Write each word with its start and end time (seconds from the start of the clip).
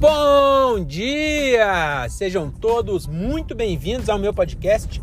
Bom 0.00 0.82
dia! 0.82 2.06
Sejam 2.08 2.50
todos 2.50 3.06
muito 3.06 3.54
bem-vindos 3.54 4.08
ao 4.08 4.18
meu 4.18 4.32
podcast. 4.32 4.98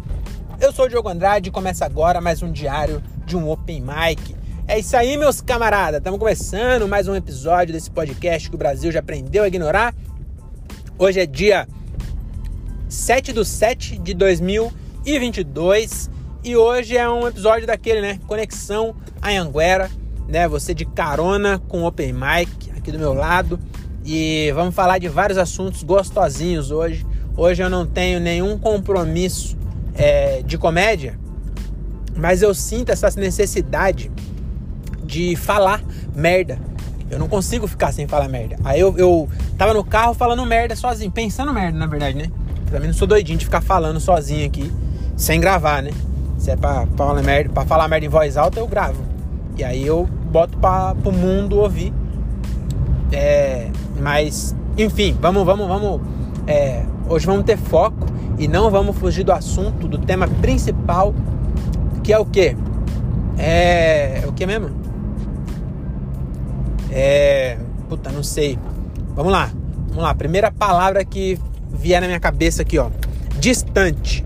Eu 0.59 0.73
sou 0.73 0.85
o 0.85 0.89
Diogo 0.89 1.07
Andrade 1.07 1.49
e 1.49 1.51
começa 1.51 1.85
agora 1.85 2.19
mais 2.19 2.41
um 2.41 2.51
diário 2.51 3.03
de 3.23 3.37
um 3.37 3.47
Open 3.47 3.79
Mic. 3.79 4.35
É 4.67 4.79
isso 4.79 4.97
aí, 4.97 5.15
meus 5.15 5.39
camaradas. 5.39 5.99
Estamos 5.99 6.17
começando 6.17 6.87
mais 6.87 7.07
um 7.07 7.13
episódio 7.13 7.75
desse 7.75 7.91
podcast 7.91 8.49
que 8.49 8.55
o 8.55 8.57
Brasil 8.57 8.91
já 8.91 8.97
aprendeu 8.97 9.43
a 9.43 9.47
ignorar. 9.47 9.93
Hoje 10.97 11.19
é 11.19 11.27
dia 11.27 11.67
7 12.89 13.33
do 13.33 13.45
7 13.45 13.99
de 13.99 14.15
2022 14.15 16.09
e 16.43 16.57
hoje 16.57 16.97
é 16.97 17.07
um 17.07 17.27
episódio 17.27 17.67
daquele, 17.67 18.01
né? 18.01 18.19
Conexão 18.25 18.95
Anhanguera, 19.21 19.91
né? 20.27 20.47
Você 20.47 20.73
de 20.73 20.85
carona 20.85 21.59
com 21.67 21.83
o 21.83 21.85
Open 21.85 22.13
Mic 22.13 22.71
aqui 22.75 22.91
do 22.91 22.97
meu 22.97 23.13
lado. 23.13 23.59
E 24.09 24.53
vamos 24.53 24.73
falar 24.73 24.99
de 24.99 25.09
vários 25.09 25.37
assuntos 25.37 25.83
gostosinhos 25.83 26.71
hoje. 26.71 27.05
Hoje 27.35 27.61
eu 27.61 27.69
não 27.69 27.85
tenho 27.85 28.21
nenhum 28.21 28.57
compromisso 28.57 29.57
é, 29.93 30.41
de 30.43 30.57
comédia, 30.57 31.19
mas 32.15 32.41
eu 32.41 32.53
sinto 32.55 32.89
essa 32.89 33.09
necessidade 33.19 34.09
de 35.03 35.35
falar 35.35 35.83
merda. 36.15 36.57
Eu 37.11 37.19
não 37.19 37.27
consigo 37.27 37.67
ficar 37.67 37.91
sem 37.91 38.07
falar 38.07 38.29
merda. 38.29 38.55
Aí 38.63 38.79
eu, 38.79 38.97
eu 38.97 39.27
tava 39.57 39.73
no 39.73 39.83
carro 39.83 40.13
falando 40.13 40.45
merda 40.45 40.73
sozinho, 40.73 41.11
pensando 41.11 41.53
merda, 41.53 41.77
na 41.77 41.85
verdade, 41.85 42.17
né? 42.17 42.31
Também 42.71 42.87
não 42.87 42.95
sou 42.95 43.09
doidinho 43.09 43.37
de 43.37 43.43
ficar 43.43 43.59
falando 43.59 43.99
sozinho 43.99 44.47
aqui, 44.47 44.71
sem 45.17 45.37
gravar, 45.41 45.83
né? 45.83 45.91
Se 46.37 46.49
é 46.49 46.55
pra, 46.55 46.87
pra, 46.87 47.05
falar, 47.07 47.21
merda, 47.21 47.49
pra 47.49 47.65
falar 47.65 47.89
merda 47.89 48.05
em 48.05 48.09
voz 48.09 48.37
alta, 48.37 48.57
eu 48.57 48.67
gravo. 48.69 49.03
E 49.57 49.65
aí 49.65 49.85
eu 49.85 50.05
boto 50.31 50.57
pra, 50.59 50.95
pro 50.95 51.11
mundo 51.11 51.59
ouvir. 51.59 51.91
É, 53.11 53.69
mas, 54.01 54.55
enfim, 54.77 55.17
vamos, 55.19 55.45
vamos, 55.45 55.67
vamos. 55.67 56.01
É, 56.45 56.83
hoje 57.09 57.25
vamos 57.25 57.43
ter 57.45 57.57
foco 57.57 58.05
e 58.37 58.47
não 58.47 58.69
vamos 58.69 58.95
fugir 58.97 59.23
do 59.23 59.31
assunto, 59.31 59.87
do 59.87 59.97
tema 59.97 60.27
principal, 60.27 61.13
que 62.03 62.13
é 62.13 62.19
o 62.19 62.25
quê? 62.25 62.55
É. 63.37 64.23
O 64.27 64.33
que 64.33 64.45
mesmo? 64.45 64.69
É. 66.91 67.57
Puta, 67.89 68.11
não 68.11 68.23
sei. 68.23 68.57
Vamos 69.15 69.31
lá. 69.31 69.51
Vamos 69.89 70.03
lá. 70.03 70.13
Primeira 70.15 70.51
palavra 70.51 71.03
que 71.05 71.39
vier 71.71 72.01
na 72.01 72.07
minha 72.07 72.19
cabeça 72.19 72.61
aqui, 72.61 72.77
ó. 72.77 72.89
Distante. 73.39 74.25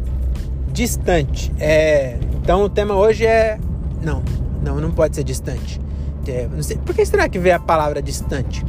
Distante. 0.72 1.52
É. 1.60 2.18
Então 2.42 2.64
o 2.64 2.70
tema 2.70 2.96
hoje 2.96 3.26
é. 3.26 3.60
Não, 4.02 4.24
não, 4.64 4.80
não 4.80 4.92
pode 4.92 5.16
ser 5.16 5.24
distante. 5.24 5.80
É, 6.28 6.48
não 6.48 6.64
sei. 6.64 6.78
Por 6.78 6.96
que 6.96 7.06
será 7.06 7.28
que 7.28 7.38
veio 7.38 7.56
a 7.56 7.60
palavra 7.60 8.02
distante? 8.02 8.64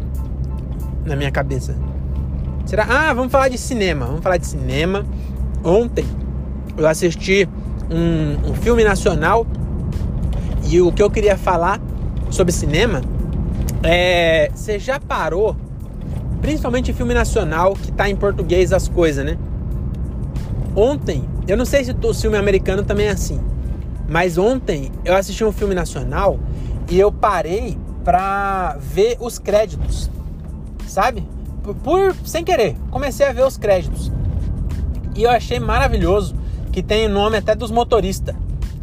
Na 1.05 1.17
minha 1.17 1.31
cabeça. 1.31 1.77
Será? 2.65 2.87
Ah, 2.89 3.13
vamos 3.13 3.33
falar 3.33 3.49
de 3.49 3.59
cinema. 3.59 4.07
Vamos 4.07 4.23
falar 4.23 4.37
de 4.37 4.47
cinema. 4.47 5.05
Ontem 5.65 6.05
eu 6.77 6.87
assisti 6.87 7.49
um, 7.91 8.51
um 8.51 8.55
filme 8.55 8.85
nacional 8.85 9.47
e 10.69 10.81
o 10.81 10.93
que 10.93 11.03
eu 11.03 11.11
queria 11.11 11.37
falar 11.37 11.81
sobre 12.31 12.53
cinema 12.53 13.01
é. 13.83 14.51
Você 14.55 14.79
já 14.79 14.99
parou? 14.99 15.57
Principalmente 16.41 16.93
filme 16.93 17.15
nacional 17.15 17.75
que 17.75 17.93
tá 17.93 18.09
em 18.09 18.17
português 18.17 18.73
as 18.73 18.89
coisas, 18.89 19.25
né? 19.25 19.37
Ontem, 20.75 21.25
eu 21.47 21.57
não 21.57 21.65
sei 21.65 21.85
se 21.85 21.93
o 21.93 22.15
filme 22.15 22.37
americano 22.37 22.83
também 22.83 23.07
é 23.07 23.11
assim, 23.11 23.39
mas 24.09 24.39
ontem 24.39 24.91
eu 25.05 25.15
assisti 25.15 25.45
um 25.45 25.53
filme 25.53 25.75
nacional 25.75 26.41
e 26.91 26.99
eu 26.99 27.13
parei 27.13 27.79
pra 28.03 28.77
ver 28.81 29.17
os 29.21 29.39
créditos 29.39 30.11
sabe? 30.93 31.27
Por, 31.63 31.75
por, 31.77 32.15
sem 32.25 32.45
querer, 32.45 32.77
comecei 32.91 33.27
a 33.27 33.33
ver 33.33 33.45
os 33.45 33.57
créditos. 33.57 34.13
E 35.15 35.23
eu 35.23 35.31
achei 35.31 35.59
maravilhoso 35.59 36.35
que 36.73 36.83
tem 36.83 37.07
o 37.07 37.09
nome 37.09 37.37
até 37.37 37.55
dos 37.55 37.71
motoristas. 37.71 38.35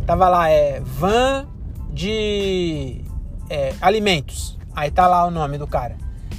Tava 0.06 0.28
lá, 0.28 0.50
é 0.50 0.80
van 0.80 1.48
de 1.92 3.02
é, 3.50 3.74
alimentos. 3.82 4.58
Aí 4.76 4.92
tá 4.92 5.08
lá 5.08 5.26
o 5.26 5.32
nome 5.32 5.58
do 5.58 5.68
cara. 5.68 5.98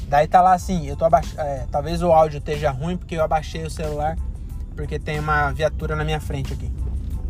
Daí 0.08 0.26
tá 0.26 0.41
lá 0.41 0.54
assim, 0.54 0.86
eu 0.86 0.97
tô 0.97 1.04
abaixando. 1.04 1.41
É, 1.41 1.66
talvez 1.70 2.02
o 2.02 2.10
áudio 2.12 2.38
esteja 2.38 2.70
ruim 2.70 2.97
porque 2.97 3.16
eu 3.16 3.22
abaixei 3.22 3.64
o 3.64 3.70
celular 3.70 4.16
porque 4.75 4.98
tem 4.98 5.19
uma 5.19 5.52
viatura 5.52 5.94
na 5.94 6.04
minha 6.04 6.20
frente 6.20 6.52
aqui. 6.52 6.70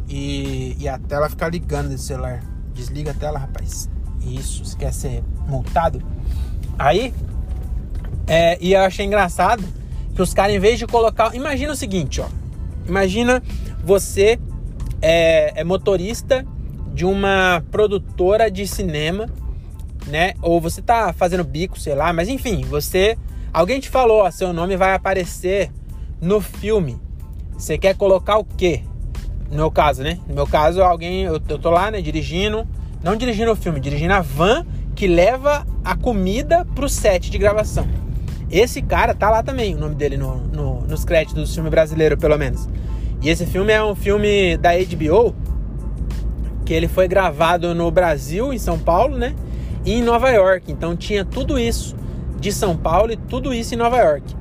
E, 0.09 0.77
e 0.79 0.89
a 0.89 0.99
tela 0.99 1.29
fica 1.29 1.49
ligando 1.49 1.89
desse 1.89 2.05
celular. 2.05 2.43
Desliga 2.73 3.11
a 3.11 3.15
tela, 3.15 3.39
rapaz. 3.39 3.89
Isso, 4.21 4.65
você 4.65 4.77
quer 4.77 4.93
ser 4.93 5.25
multado? 5.49 6.03
Aí 6.79 7.13
é, 8.31 8.57
e 8.61 8.75
eu 8.75 8.81
achei 8.83 9.05
engraçado 9.05 9.65
que 10.15 10.23
os 10.23 10.33
caras, 10.33 10.55
em 10.55 10.61
vez 10.61 10.79
de 10.79 10.87
colocar. 10.87 11.35
Imagina 11.35 11.73
o 11.73 11.77
seguinte, 11.77 12.21
ó. 12.21 12.29
Imagina 12.87 13.43
você 13.83 14.39
é, 15.03 15.61
é 15.61 15.65
motorista 15.65 16.47
de 16.95 17.05
uma 17.05 17.61
produtora 17.73 18.49
de 18.49 18.69
cinema, 18.69 19.29
né? 20.07 20.35
Ou 20.41 20.61
você 20.61 20.81
tá 20.81 21.13
fazendo 21.13 21.43
bico, 21.43 21.77
sei 21.77 21.97
lá, 21.97 22.13
mas 22.13 22.29
enfim, 22.29 22.63
você. 22.63 23.19
Alguém 23.53 23.81
te 23.81 23.89
falou, 23.89 24.23
ó, 24.23 24.31
seu 24.31 24.53
nome 24.53 24.77
vai 24.77 24.95
aparecer 24.95 25.73
no 26.21 26.41
filme. 26.41 27.01
Você 27.55 27.77
quer 27.77 27.97
colocar 27.97 28.39
o 28.39 28.45
quê? 28.45 28.85
No 29.51 29.57
meu 29.57 29.73
caso, 29.73 30.05
né? 30.05 30.21
No 30.29 30.37
meu 30.37 30.47
caso, 30.47 30.81
alguém. 30.81 31.25
Eu, 31.25 31.43
eu 31.49 31.59
tô 31.59 31.69
lá, 31.69 31.91
né, 31.91 32.01
dirigindo. 32.01 32.65
Não 33.03 33.17
dirigindo 33.17 33.51
o 33.51 33.57
filme, 33.57 33.81
dirigindo 33.81 34.15
a 34.15 34.21
van 34.21 34.65
que 34.95 35.09
leva 35.09 35.67
a 35.85 35.97
comida 35.97 36.65
pro 36.77 36.89
set 36.89 37.29
de 37.29 37.39
gravação. 37.39 37.89
Esse 38.51 38.83
cara 38.83 39.15
tá 39.15 39.31
lá 39.31 39.43
também, 39.43 39.75
o 39.75 39.79
nome 39.79 39.95
dele 39.95 40.17
no, 40.17 40.37
no, 40.37 40.81
nos 40.83 41.05
créditos 41.05 41.49
do 41.49 41.55
filme 41.55 41.71
brasileiro, 41.71 42.19
pelo 42.19 42.37
menos. 42.37 42.69
E 43.23 43.29
esse 43.29 43.47
filme 43.47 43.73
é 43.73 43.83
um 43.83 43.95
filme 43.95 44.57
da 44.57 44.71
HBO, 44.73 45.35
que 46.65 46.75
ele 46.75 46.89
foi 46.89 47.07
gravado 47.07 47.75
no 47.75 47.91
Brasil, 47.91 48.53
em 48.53 48.59
São 48.59 48.79
Paulo, 48.79 49.17
né? 49.17 49.35
E 49.85 49.93
em 49.93 50.03
Nova 50.03 50.31
York. 50.31 50.71
Então 50.73 50.97
tinha 50.97 51.25
tudo 51.25 51.59
isso 51.59 51.95
de 52.41 52.51
São 52.53 52.77
Paulo 52.77 53.13
e 53.13 53.17
tudo 53.17 53.53
isso 53.55 53.75
em 53.75 53.77
Nova 53.77 53.99
York. 53.99 54.35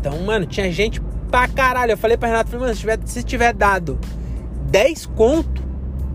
Então, 0.00 0.18
mano, 0.22 0.46
tinha 0.46 0.70
gente 0.72 1.00
pra 1.30 1.46
caralho. 1.46 1.92
Eu 1.92 1.98
falei 1.98 2.16
pra 2.16 2.28
Renato, 2.28 2.50
falei, 2.50 2.66
mano, 2.66 2.74
se 2.74 2.80
tiver, 2.80 2.98
se 3.04 3.22
tiver 3.22 3.52
dado 3.52 3.98
10 4.70 5.06
conto 5.06 5.62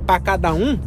pra 0.05 0.19
cada 0.19 0.53
um, 0.53 0.79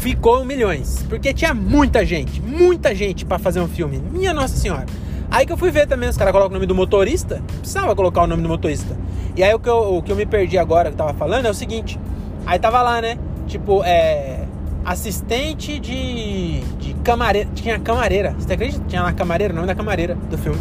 ficou 0.00 0.44
milhões. 0.44 1.04
Porque 1.08 1.32
tinha 1.32 1.54
muita 1.54 2.04
gente, 2.04 2.40
muita 2.40 2.94
gente 2.94 3.24
para 3.24 3.38
fazer 3.38 3.60
um 3.60 3.68
filme. 3.68 4.02
Minha 4.10 4.32
Nossa 4.32 4.56
Senhora. 4.56 4.86
Aí 5.30 5.46
que 5.46 5.52
eu 5.52 5.56
fui 5.56 5.70
ver 5.70 5.86
também, 5.86 6.08
os 6.08 6.16
caras 6.16 6.32
colocam 6.32 6.50
o 6.50 6.54
nome 6.54 6.66
do 6.66 6.74
motorista. 6.74 7.42
Precisava 7.58 7.94
colocar 7.94 8.22
o 8.22 8.26
nome 8.26 8.42
do 8.42 8.48
motorista. 8.48 8.96
E 9.36 9.44
aí 9.44 9.54
o 9.54 9.60
que 9.60 9.68
eu, 9.68 9.96
o 9.96 10.02
que 10.02 10.10
eu 10.10 10.16
me 10.16 10.26
perdi 10.26 10.58
agora 10.58 10.88
que 10.88 10.94
eu 10.94 10.98
tava 10.98 11.14
falando 11.14 11.46
é 11.46 11.50
o 11.50 11.54
seguinte. 11.54 12.00
Aí 12.46 12.58
tava 12.58 12.82
lá, 12.82 13.00
né? 13.00 13.18
Tipo, 13.46 13.84
é. 13.84 14.46
Assistente 14.82 15.78
de. 15.78 16.60
de 16.78 16.94
camareira. 17.04 17.48
Tinha 17.54 17.78
camareira. 17.78 18.34
Você 18.38 18.54
acredita? 18.54 18.82
Tinha 18.88 19.02
lá 19.02 19.12
camareira, 19.12 19.52
o 19.52 19.56
nome 19.56 19.68
da 19.68 19.74
camareira 19.74 20.14
do 20.14 20.38
filme. 20.38 20.58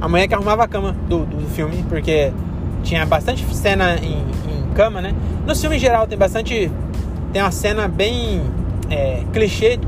A 0.00 0.08
mulher 0.08 0.26
que 0.26 0.34
arrumava 0.34 0.64
a 0.64 0.68
cama 0.68 0.92
do, 1.08 1.24
do, 1.24 1.36
do 1.36 1.48
filme, 1.48 1.84
porque 1.88 2.32
tinha 2.82 3.06
bastante 3.06 3.44
cena 3.54 3.96
em, 3.96 4.18
em 4.18 4.72
cama, 4.74 5.00
né? 5.00 5.14
No 5.46 5.54
filme 5.54 5.76
em 5.76 5.78
geral 5.78 6.06
tem 6.06 6.18
bastante 6.18 6.70
tem 7.32 7.42
uma 7.42 7.50
cena 7.50 7.88
bem 7.88 8.42
é, 8.90 9.22
clichê. 9.32 9.78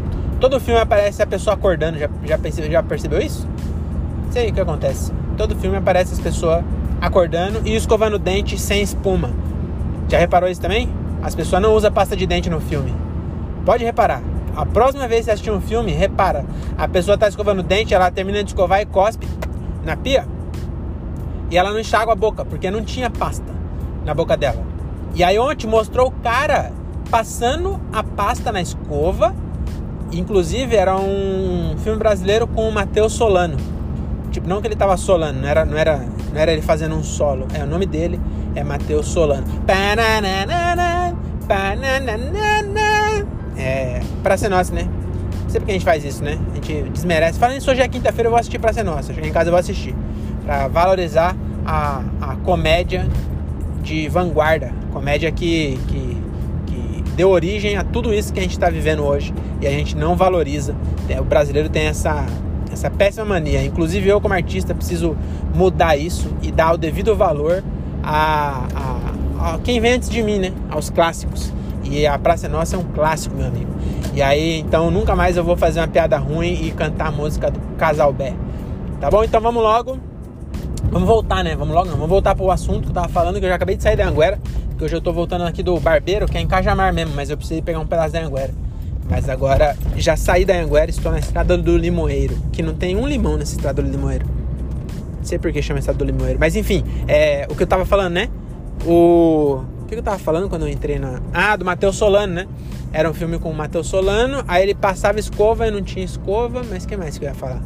Todo 0.40 0.60
filme 0.60 0.80
aparece 0.80 1.22
a 1.22 1.26
pessoa 1.26 1.54
acordando. 1.54 1.98
Já, 1.98 2.08
já, 2.24 2.38
percebeu, 2.38 2.70
já 2.70 2.82
percebeu 2.82 3.20
isso? 3.20 3.48
Sei 4.30 4.50
o 4.50 4.54
que 4.54 4.60
acontece. 4.60 5.12
Todo 5.36 5.56
filme 5.56 5.76
aparece 5.76 6.12
as 6.12 6.20
pessoas 6.20 6.64
acordando 7.00 7.62
e 7.64 7.74
escovando 7.74 8.18
dente 8.18 8.58
sem 8.58 8.82
espuma. 8.82 9.30
Já 10.08 10.18
reparou 10.18 10.48
isso 10.48 10.60
também? 10.60 10.88
As 11.22 11.34
pessoas 11.34 11.62
não 11.62 11.74
usam 11.74 11.92
pasta 11.92 12.16
de 12.16 12.26
dente 12.26 12.50
no 12.50 12.60
filme. 12.60 12.94
Pode 13.64 13.84
reparar. 13.84 14.22
A 14.56 14.66
próxima 14.66 15.06
vez 15.06 15.20
que 15.20 15.25
você 15.26 15.31
assistir 15.32 15.50
um 15.50 15.60
filme, 15.60 15.93
repara. 15.93 16.44
A 16.76 16.88
pessoa 16.88 17.14
está 17.14 17.28
escovando 17.28 17.62
dente, 17.62 17.94
ela 17.94 18.10
termina 18.10 18.43
de 18.43 18.50
escovar 18.50 18.81
e 18.81 18.86
cospe 18.86 19.26
na 19.84 19.96
pia. 19.96 20.26
E 21.50 21.56
ela 21.56 21.70
não 21.70 21.81
enxágua 21.81 22.12
a 22.12 22.16
boca, 22.16 22.44
porque 22.44 22.70
não 22.70 22.82
tinha 22.82 23.10
pasta 23.10 23.52
na 24.04 24.14
boca 24.14 24.36
dela. 24.36 24.62
E 25.14 25.22
aí 25.22 25.38
ontem 25.38 25.66
mostrou 25.66 26.08
o 26.08 26.10
cara 26.10 26.72
passando 27.10 27.80
a 27.92 28.02
pasta 28.02 28.52
na 28.52 28.62
escova. 28.62 29.34
Inclusive 30.12 30.74
era 30.76 30.96
um 30.96 31.76
filme 31.82 31.98
brasileiro 31.98 32.46
com 32.46 32.68
o 32.68 32.72
Matheus 32.72 33.12
Solano. 33.12 33.56
Tipo, 34.30 34.48
não 34.48 34.60
que 34.60 34.68
ele 34.68 34.76
tava 34.76 34.96
solando, 34.96 35.40
não 35.40 35.48
era, 35.48 35.64
não 35.64 35.76
era, 35.76 35.98
não 36.32 36.40
era 36.40 36.52
ele 36.52 36.62
fazendo 36.62 36.94
um 36.94 37.02
solo. 37.02 37.46
É 37.52 37.62
o 37.64 37.66
nome 37.66 37.84
dele 37.84 38.20
é 38.54 38.62
Matheus 38.62 39.06
Solano. 39.06 39.44
É, 43.56 44.00
pra 44.22 44.36
ser 44.36 44.48
nossa, 44.48 44.72
né? 44.72 44.88
Não 45.42 45.50
sei 45.50 45.60
porque 45.60 45.72
a 45.72 45.74
gente 45.74 45.84
faz 45.84 46.04
isso, 46.04 46.22
né? 46.22 46.38
A 46.52 46.54
gente 46.54 46.90
desmerece. 46.90 47.38
Falando 47.38 47.58
isso, 47.58 47.70
hoje 47.70 47.80
é 47.80 47.88
quinta-feira, 47.88 48.28
eu 48.28 48.30
vou 48.30 48.38
assistir 48.38 48.58
pra 48.58 48.72
ser 48.72 48.84
nossa. 48.84 49.12
Cheguei 49.12 49.30
em 49.30 49.32
casa, 49.32 49.48
eu 49.48 49.52
vou 49.52 49.60
assistir. 49.60 49.94
Pra 50.44 50.68
valorizar 50.68 51.36
a, 51.66 52.02
a 52.20 52.36
comédia 52.36 53.06
de 53.82 54.08
vanguarda. 54.08 54.72
Comédia 54.92 55.30
que, 55.32 55.78
que 55.88 56.09
deu 57.20 57.28
origem 57.28 57.76
a 57.76 57.84
tudo 57.84 58.14
isso 58.14 58.32
que 58.32 58.38
a 58.38 58.43
gente 58.43 58.52
está 58.52 58.70
vivendo 58.70 59.05
hoje 59.05 59.34
e 59.61 59.67
a 59.67 59.70
gente 59.70 59.94
não 59.94 60.17
valoriza. 60.17 60.75
O 61.20 61.25
brasileiro 61.25 61.69
tem 61.69 61.82
essa, 61.82 62.25
essa 62.72 62.88
péssima 62.88 63.26
mania. 63.26 63.62
Inclusive 63.62 64.08
eu 64.08 64.22
como 64.22 64.32
artista 64.32 64.75
preciso 64.75 65.14
mudar 65.55 65.99
isso 65.99 66.32
e 66.40 66.50
dar 66.50 66.72
o 66.72 66.78
devido 66.78 67.14
valor 67.14 67.62
a, 68.02 68.64
a, 68.75 69.52
a 69.52 69.58
quem 69.58 69.78
vem 69.81 69.93
antes 69.93 70.08
de 70.08 70.22
mim, 70.22 70.38
né? 70.38 70.50
Aos 70.70 70.88
clássicos. 70.88 71.52
E 71.84 72.06
a 72.06 72.19
Praça 72.19 72.49
Nossa 72.49 72.76
é 72.76 72.78
um 72.78 72.84
clássico, 72.84 73.37
meu 73.37 73.49
amigo. 73.49 73.70
E 74.14 74.22
aí, 74.22 74.58
então, 74.58 74.90
nunca 74.90 75.14
mais 75.14 75.37
eu 75.37 75.44
vou 75.44 75.58
fazer 75.58 75.81
uma 75.81 75.88
piada 75.88 76.17
ruim 76.17 76.55
e 76.64 76.70
cantar 76.70 77.08
a 77.08 77.12
música 77.12 77.50
do 77.50 77.61
Casal 77.76 78.14
Bé. 78.14 78.32
Tá 78.99 79.11
bom? 79.11 79.22
Então 79.22 79.43
vamos 79.43 79.62
logo. 79.62 79.99
Vamos 80.90 81.06
voltar, 81.06 81.44
né? 81.44 81.55
Vamos 81.55 81.75
logo, 81.75 81.87
não. 81.87 81.96
Vamos 81.96 82.08
voltar 82.08 82.34
pro 82.34 82.50
assunto 82.50 82.84
que 82.84 82.88
eu 82.88 82.94
tava 82.94 83.08
falando, 83.08 83.38
que 83.38 83.44
eu 83.44 83.50
já 83.50 83.56
acabei 83.56 83.76
de 83.76 83.82
sair 83.82 83.96
da 83.96 84.08
Anguera. 84.08 84.40
Que 84.81 84.85
hoje 84.87 84.97
eu 84.97 85.00
tô 85.03 85.12
voltando 85.12 85.44
aqui 85.44 85.62
do 85.62 85.79
Barbeiro, 85.79 86.27
que 86.27 86.38
é 86.38 86.41
em 86.41 86.47
Cajamar 86.47 86.91
mesmo, 86.91 87.15
mas 87.15 87.29
eu 87.29 87.37
precisei 87.37 87.61
pegar 87.61 87.81
um 87.81 87.87
pedaço 87.87 88.15
da 88.15 88.25
Anguera. 88.25 88.55
Mas 89.11 89.29
agora 89.29 89.77
já 89.94 90.17
saí 90.17 90.43
da 90.43 90.55
Anguera 90.55 90.87
e 90.87 90.94
estou 90.94 91.12
na 91.12 91.19
estrada 91.19 91.55
do 91.59 91.77
Limoeiro. 91.77 92.35
Que 92.50 92.62
não 92.62 92.73
tem 92.73 92.97
um 92.97 93.06
limão 93.06 93.37
nessa 93.37 93.56
estrada 93.56 93.82
do 93.82 93.91
Limoeiro. 93.91 94.25
Não 95.19 95.23
sei 95.23 95.38
por 95.38 95.53
que 95.53 95.61
chama 95.61 95.81
estrada 95.81 95.99
do 95.99 96.05
Limoeiro. 96.06 96.38
Mas 96.41 96.56
enfim, 96.56 96.82
é, 97.06 97.47
o 97.50 97.55
que 97.55 97.62
eu 97.62 97.67
tava 97.67 97.85
falando, 97.85 98.15
né? 98.15 98.31
O. 98.87 99.61
O 99.82 99.85
que 99.87 99.94
eu 99.97 100.03
tava 100.03 100.19
falando 100.19 100.49
quando 100.49 100.62
eu 100.62 100.69
entrei 100.71 100.99
na. 100.99 101.21
Ah, 101.31 101.56
do 101.56 101.65
Matheus 101.67 101.97
Solano, 101.97 102.32
né? 102.32 102.49
Era 102.91 103.11
um 103.11 103.12
filme 103.12 103.38
com 103.38 103.50
o 103.50 103.55
Matheus 103.55 103.87
Solano. 103.87 104.43
Aí 104.49 104.62
ele 104.62 104.75
passava 104.75 105.21
escova 105.21 105.67
e 105.67 105.71
não 105.71 105.82
tinha 105.82 106.06
escova. 106.06 106.65
Mas 106.71 106.87
que 106.87 106.97
mais 106.97 107.19
que 107.19 107.27
eu 107.27 107.29
ia 107.29 107.35
falar? 107.35 107.61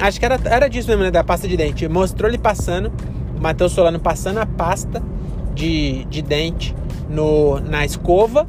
Acho 0.00 0.18
que 0.18 0.26
era, 0.26 0.40
era 0.44 0.66
disso 0.66 0.88
mesmo, 0.88 1.04
né? 1.04 1.12
Da 1.12 1.22
pasta 1.22 1.46
de 1.46 1.56
dente. 1.56 1.86
Mostrou 1.86 2.28
ele 2.28 2.38
passando, 2.38 2.90
o 3.38 3.40
Matheus 3.40 3.70
Solano 3.70 4.00
passando 4.00 4.38
a 4.38 4.46
pasta 4.46 5.00
de, 5.54 6.04
de 6.06 6.22
dente 6.22 6.74
no, 7.08 7.60
na 7.60 7.84
escova. 7.84 8.46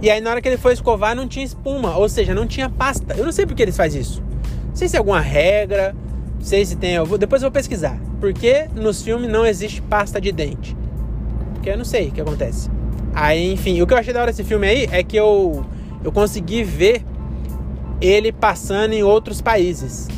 E 0.00 0.10
aí 0.10 0.20
na 0.20 0.30
hora 0.30 0.40
que 0.40 0.48
ele 0.48 0.56
foi 0.56 0.72
escovar 0.72 1.14
não 1.14 1.26
tinha 1.26 1.44
espuma, 1.44 1.96
ou 1.96 2.08
seja, 2.08 2.34
não 2.34 2.46
tinha 2.46 2.68
pasta. 2.68 3.14
Eu 3.14 3.24
não 3.24 3.32
sei 3.32 3.46
porque 3.46 3.62
eles 3.62 3.76
fazem 3.76 4.00
isso. 4.00 4.22
Não 4.68 4.76
sei 4.76 4.88
se 4.88 4.96
é 4.96 4.98
alguma 4.98 5.20
regra, 5.20 5.94
não 6.34 6.44
sei 6.44 6.64
se 6.64 6.76
tem. 6.76 6.94
Eu 6.94 7.06
vou, 7.06 7.18
depois 7.18 7.42
eu 7.42 7.48
vou 7.48 7.52
pesquisar. 7.52 7.98
Porque 8.20 8.68
nos 8.74 9.02
filmes 9.02 9.30
não 9.30 9.44
existe 9.44 9.80
pasta 9.82 10.20
de 10.20 10.32
dente. 10.32 10.76
Porque 11.54 11.70
eu 11.70 11.78
não 11.78 11.84
sei 11.84 12.08
o 12.08 12.12
que 12.12 12.20
acontece. 12.20 12.70
Aí, 13.14 13.52
enfim, 13.52 13.80
o 13.80 13.86
que 13.86 13.94
eu 13.94 13.98
achei 13.98 14.12
da 14.12 14.20
hora 14.20 14.30
desse 14.30 14.44
filme 14.44 14.66
aí 14.66 14.88
é 14.92 15.02
que 15.02 15.16
eu, 15.16 15.64
eu 16.04 16.12
consegui 16.12 16.62
ver 16.62 17.02
ele 18.00 18.30
passando 18.30 18.92
em 18.92 19.02
outros 19.02 19.40
países. 19.40 20.08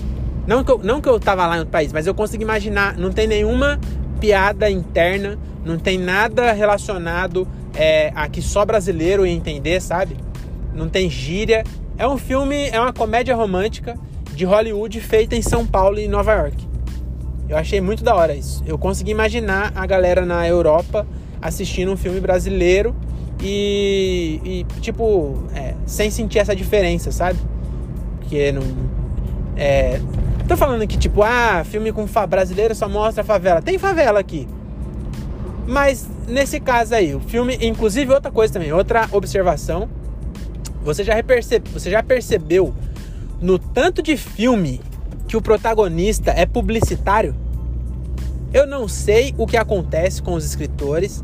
Não 0.46 0.64
que, 0.64 0.70
eu, 0.70 0.80
não 0.82 1.00
que 1.00 1.08
eu 1.08 1.20
tava 1.20 1.46
lá 1.46 1.56
em 1.56 1.58
outro 1.60 1.70
país, 1.70 1.92
mas 1.92 2.06
eu 2.06 2.14
consigo 2.14 2.42
imaginar, 2.42 2.96
não 2.96 3.12
tem 3.12 3.26
nenhuma 3.26 3.78
piada 4.18 4.68
interna, 4.70 5.38
não 5.68 5.78
tem 5.78 5.98
nada 5.98 6.50
relacionado 6.52 7.46
é, 7.74 8.10
a 8.14 8.26
que 8.28 8.40
só 8.40 8.64
brasileiro 8.64 9.26
ia 9.26 9.32
entender, 9.32 9.80
sabe? 9.80 10.16
Não 10.74 10.88
tem 10.88 11.10
gíria. 11.10 11.62
É 11.98 12.08
um 12.08 12.16
filme, 12.16 12.68
é 12.70 12.80
uma 12.80 12.92
comédia 12.92 13.36
romântica 13.36 13.96
de 14.34 14.44
Hollywood 14.44 14.98
feita 15.00 15.36
em 15.36 15.42
São 15.42 15.66
Paulo 15.66 15.98
e 15.98 16.08
Nova 16.08 16.32
York. 16.32 16.66
Eu 17.48 17.56
achei 17.56 17.80
muito 17.80 18.02
da 18.02 18.14
hora 18.14 18.34
isso. 18.34 18.62
Eu 18.66 18.78
consegui 18.78 19.10
imaginar 19.10 19.72
a 19.74 19.84
galera 19.84 20.24
na 20.24 20.46
Europa 20.48 21.06
assistindo 21.40 21.92
um 21.92 21.96
filme 21.96 22.20
brasileiro 22.20 22.96
e, 23.40 24.40
e 24.44 24.80
tipo, 24.80 25.44
é, 25.54 25.74
sem 25.86 26.10
sentir 26.10 26.38
essa 26.38 26.56
diferença, 26.56 27.12
sabe? 27.12 27.38
Porque 28.20 28.52
não. 28.52 28.62
É, 29.56 30.00
Tô 30.48 30.56
falando 30.56 30.86
que, 30.86 30.96
tipo, 30.96 31.22
ah, 31.22 31.62
filme 31.62 31.92
com 31.92 32.06
brasileiro 32.26 32.74
só 32.74 32.88
mostra 32.88 33.22
favela. 33.22 33.60
Tem 33.60 33.76
favela 33.76 34.18
aqui. 34.18 34.48
Mas 35.68 36.08
nesse 36.26 36.58
caso 36.58 36.94
aí, 36.94 37.14
o 37.14 37.20
filme, 37.20 37.58
inclusive 37.60 38.10
outra 38.10 38.30
coisa 38.32 38.54
também, 38.54 38.72
outra 38.72 39.06
observação. 39.12 39.86
Você 40.82 41.04
já, 41.04 41.22
percebe, 41.22 41.68
você 41.68 41.90
já 41.90 42.02
percebeu 42.02 42.74
no 43.38 43.58
tanto 43.58 44.02
de 44.02 44.16
filme 44.16 44.80
que 45.28 45.36
o 45.36 45.42
protagonista 45.42 46.30
é 46.30 46.46
publicitário? 46.46 47.36
Eu 48.50 48.66
não 48.66 48.88
sei 48.88 49.34
o 49.36 49.46
que 49.46 49.58
acontece 49.58 50.22
com 50.22 50.32
os 50.32 50.46
escritores 50.46 51.22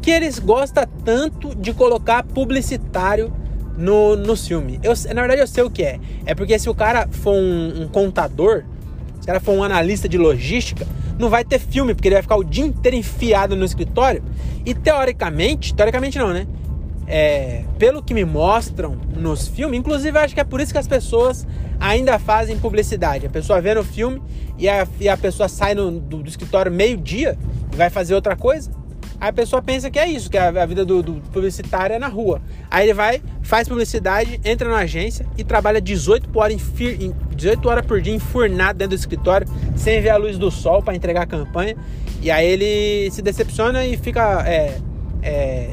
que 0.00 0.10
eles 0.10 0.38
gostam 0.38 0.84
tanto 1.04 1.54
de 1.54 1.74
colocar 1.74 2.24
publicitário 2.24 3.30
no, 3.76 4.16
no 4.16 4.34
filme. 4.34 4.80
Eu, 4.82 4.94
na 5.14 5.20
verdade, 5.20 5.42
eu 5.42 5.46
sei 5.46 5.64
o 5.64 5.70
que 5.70 5.82
é. 5.82 6.00
É 6.24 6.34
porque 6.34 6.58
se 6.58 6.70
o 6.70 6.74
cara 6.74 7.06
for 7.10 7.34
um, 7.34 7.82
um 7.82 7.88
contador, 7.88 8.64
se 9.20 9.24
o 9.24 9.26
cara 9.26 9.38
for 9.38 9.52
um 9.52 9.62
analista 9.62 10.08
de 10.08 10.16
logística, 10.16 10.86
não 11.18 11.28
vai 11.28 11.44
ter 11.44 11.58
filme, 11.58 11.94
porque 11.94 12.08
ele 12.08 12.16
vai 12.16 12.22
ficar 12.22 12.36
o 12.36 12.44
dia 12.44 12.64
inteiro 12.64 12.96
enfiado 12.96 13.56
no 13.56 13.64
escritório. 13.64 14.22
E 14.64 14.74
teoricamente, 14.74 15.74
teoricamente 15.74 16.18
não, 16.18 16.32
né? 16.32 16.46
É, 17.06 17.64
pelo 17.78 18.02
que 18.02 18.14
me 18.14 18.24
mostram 18.24 18.96
nos 19.16 19.48
filmes, 19.48 19.78
inclusive 19.78 20.16
acho 20.18 20.34
que 20.34 20.40
é 20.40 20.44
por 20.44 20.60
isso 20.60 20.72
que 20.72 20.78
as 20.78 20.86
pessoas 20.86 21.46
ainda 21.80 22.18
fazem 22.18 22.58
publicidade. 22.58 23.26
A 23.26 23.30
pessoa 23.30 23.60
vê 23.60 23.74
no 23.74 23.82
filme 23.82 24.22
e 24.56 24.68
a, 24.68 24.86
e 25.00 25.08
a 25.08 25.16
pessoa 25.16 25.48
sai 25.48 25.74
no, 25.74 25.90
do, 25.90 26.22
do 26.22 26.28
escritório 26.28 26.70
meio-dia 26.70 27.36
e 27.72 27.76
vai 27.76 27.90
fazer 27.90 28.14
outra 28.14 28.36
coisa. 28.36 28.70
Aí 29.22 29.28
a 29.28 29.32
pessoa 29.32 29.62
pensa 29.62 29.88
que 29.88 30.00
é 30.00 30.08
isso, 30.08 30.28
que 30.28 30.36
a, 30.36 30.66
vida 30.66 30.84
do, 30.84 31.00
do, 31.00 31.12
publicitário 31.32 31.94
é 31.94 31.98
na 32.00 32.08
rua. 32.08 32.42
Aí 32.68 32.86
ele 32.86 32.92
vai, 32.92 33.22
faz 33.40 33.68
publicidade, 33.68 34.40
entra 34.44 34.68
na 34.68 34.78
agência 34.78 35.24
e 35.38 35.44
trabalha 35.44 35.80
18 35.80 36.28
horas, 36.36 36.60
em, 36.80 37.14
18 37.36 37.68
horas 37.68 37.86
por 37.86 38.00
dia 38.00 38.12
enfurnado 38.12 38.80
dentro 38.80 38.96
do 38.96 38.98
escritório, 38.98 39.46
sem 39.76 40.00
ver 40.00 40.08
a 40.08 40.16
luz 40.16 40.36
do 40.36 40.50
sol 40.50 40.82
para 40.82 40.96
entregar 40.96 41.22
a 41.22 41.26
campanha. 41.26 41.76
E 42.20 42.32
aí 42.32 42.44
ele 42.44 43.12
se 43.12 43.22
decepciona 43.22 43.86
e 43.86 43.96
fica 43.96 44.42
é, 44.44 44.80
é, 45.22 45.70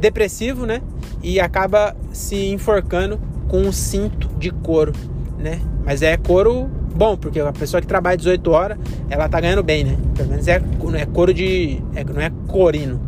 depressivo, 0.00 0.64
né? 0.64 0.80
E 1.22 1.38
acaba 1.38 1.94
se 2.14 2.46
enforcando 2.46 3.20
com 3.46 3.60
um 3.60 3.72
cinto 3.72 4.26
de 4.38 4.50
couro, 4.50 4.94
né? 5.38 5.60
Mas 5.84 6.00
é 6.00 6.16
couro 6.16 6.70
bom, 6.96 7.16
porque 7.16 7.38
a 7.38 7.52
pessoa 7.52 7.80
que 7.80 7.86
trabalha 7.86 8.16
18 8.16 8.50
horas, 8.50 8.78
ela 9.08 9.28
tá 9.28 9.40
ganhando 9.40 9.62
bem, 9.62 9.84
né? 9.84 9.96
Pelo 10.16 10.30
menos 10.30 10.48
é, 10.48 10.60
é 10.94 11.06
couro 11.06 11.32
de. 11.32 11.82
É, 11.94 12.02
não 12.02 12.20
é 12.20 12.30
corino. 12.48 13.00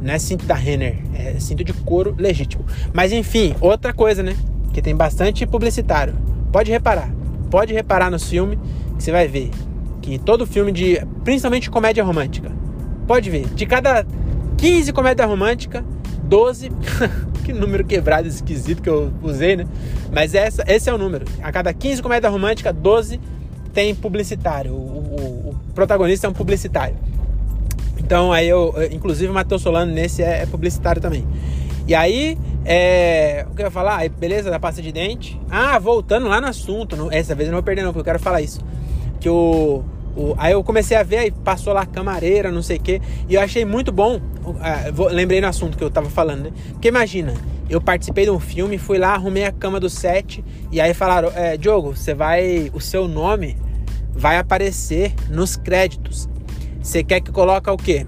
Não 0.00 0.12
é 0.12 0.18
cinto 0.18 0.46
da 0.46 0.54
Renner. 0.54 0.98
É 1.14 1.38
cinto 1.38 1.62
de 1.62 1.72
couro 1.72 2.14
legítimo. 2.18 2.64
Mas 2.92 3.12
enfim, 3.12 3.54
outra 3.60 3.92
coisa, 3.92 4.22
né? 4.22 4.34
Que 4.72 4.80
tem 4.80 4.96
bastante 4.96 5.46
publicitário. 5.46 6.14
Pode 6.50 6.70
reparar. 6.70 7.10
Pode 7.50 7.72
reparar 7.72 8.10
no 8.10 8.18
filme 8.18 8.58
que 8.96 9.04
você 9.04 9.12
vai 9.12 9.28
ver. 9.28 9.50
Que 10.00 10.18
todo 10.18 10.46
filme 10.46 10.72
de. 10.72 11.04
Principalmente 11.24 11.70
comédia 11.70 12.02
romântica. 12.02 12.50
Pode 13.06 13.30
ver. 13.30 13.46
De 13.48 13.66
cada 13.66 14.06
15 14.56 14.92
comédia 14.92 15.26
romântica, 15.26 15.84
12. 16.24 16.70
Que 17.48 17.52
número 17.54 17.82
quebrado 17.82 18.28
esquisito 18.28 18.82
que 18.82 18.90
eu 18.90 19.10
usei, 19.22 19.56
né? 19.56 19.66
Mas 20.12 20.34
essa, 20.34 20.62
esse 20.66 20.90
é 20.90 20.92
o 20.92 20.98
número. 20.98 21.24
A 21.42 21.50
cada 21.50 21.72
15 21.72 22.02
comédia 22.02 22.28
romântica, 22.28 22.70
12 22.74 23.18
tem 23.72 23.94
publicitário. 23.94 24.74
O, 24.74 24.76
o, 24.76 25.50
o 25.50 25.56
protagonista 25.74 26.26
é 26.26 26.30
um 26.30 26.34
publicitário. 26.34 26.94
Então 27.98 28.30
aí 28.30 28.46
eu, 28.46 28.74
inclusive 28.92 29.30
o 29.30 29.34
Matheus 29.34 29.62
Solano 29.62 29.90
nesse 29.90 30.22
é, 30.22 30.42
é, 30.42 30.46
publicitário 30.46 31.00
também. 31.00 31.26
E 31.86 31.94
aí, 31.94 32.36
é, 32.66 33.46
o 33.50 33.54
que 33.54 33.62
eu 33.62 33.66
ia 33.66 33.70
falar? 33.70 33.96
Aí, 33.96 34.10
beleza, 34.10 34.50
da 34.50 34.60
pasta 34.60 34.82
de 34.82 34.92
dente. 34.92 35.40
Ah, 35.48 35.78
voltando 35.78 36.28
lá 36.28 36.38
no 36.38 36.48
assunto, 36.48 36.98
não, 36.98 37.10
essa 37.10 37.34
vez 37.34 37.48
eu 37.48 37.52
não 37.52 37.60
vou 37.60 37.62
perder 37.62 37.82
não, 37.82 37.94
porque 37.94 38.00
eu 38.00 38.12
quero 38.12 38.18
falar 38.18 38.42
isso. 38.42 38.60
Que 39.18 39.30
o, 39.30 39.82
o, 40.18 40.34
aí 40.36 40.52
eu 40.52 40.64
comecei 40.64 40.96
a 40.96 41.04
ver, 41.04 41.18
aí 41.18 41.30
passou 41.30 41.72
lá 41.72 41.86
camareira, 41.86 42.50
não 42.50 42.60
sei 42.60 42.76
o 42.76 42.80
quê. 42.80 43.00
E 43.28 43.36
eu 43.36 43.40
achei 43.40 43.64
muito 43.64 43.92
bom. 43.92 44.16
Uh, 44.16 44.92
vou, 44.92 45.06
lembrei 45.06 45.40
no 45.40 45.46
assunto 45.46 45.78
que 45.78 45.84
eu 45.84 45.90
tava 45.90 46.10
falando, 46.10 46.44
né? 46.44 46.52
Porque 46.72 46.88
imagina, 46.88 47.32
eu 47.70 47.80
participei 47.80 48.24
de 48.24 48.30
um 48.32 48.40
filme, 48.40 48.78
fui 48.78 48.98
lá, 48.98 49.14
arrumei 49.14 49.44
a 49.44 49.52
cama 49.52 49.78
do 49.78 49.88
set. 49.88 50.44
E 50.72 50.80
aí 50.80 50.92
falaram: 50.92 51.30
é, 51.36 51.56
Diogo, 51.56 51.94
você 51.94 52.14
vai. 52.14 52.68
O 52.74 52.80
seu 52.80 53.06
nome 53.06 53.56
vai 54.10 54.38
aparecer 54.38 55.14
nos 55.30 55.54
créditos. 55.54 56.28
Você 56.82 57.04
quer 57.04 57.20
que 57.20 57.30
coloque 57.30 57.70
o 57.70 57.76
quê? 57.76 58.04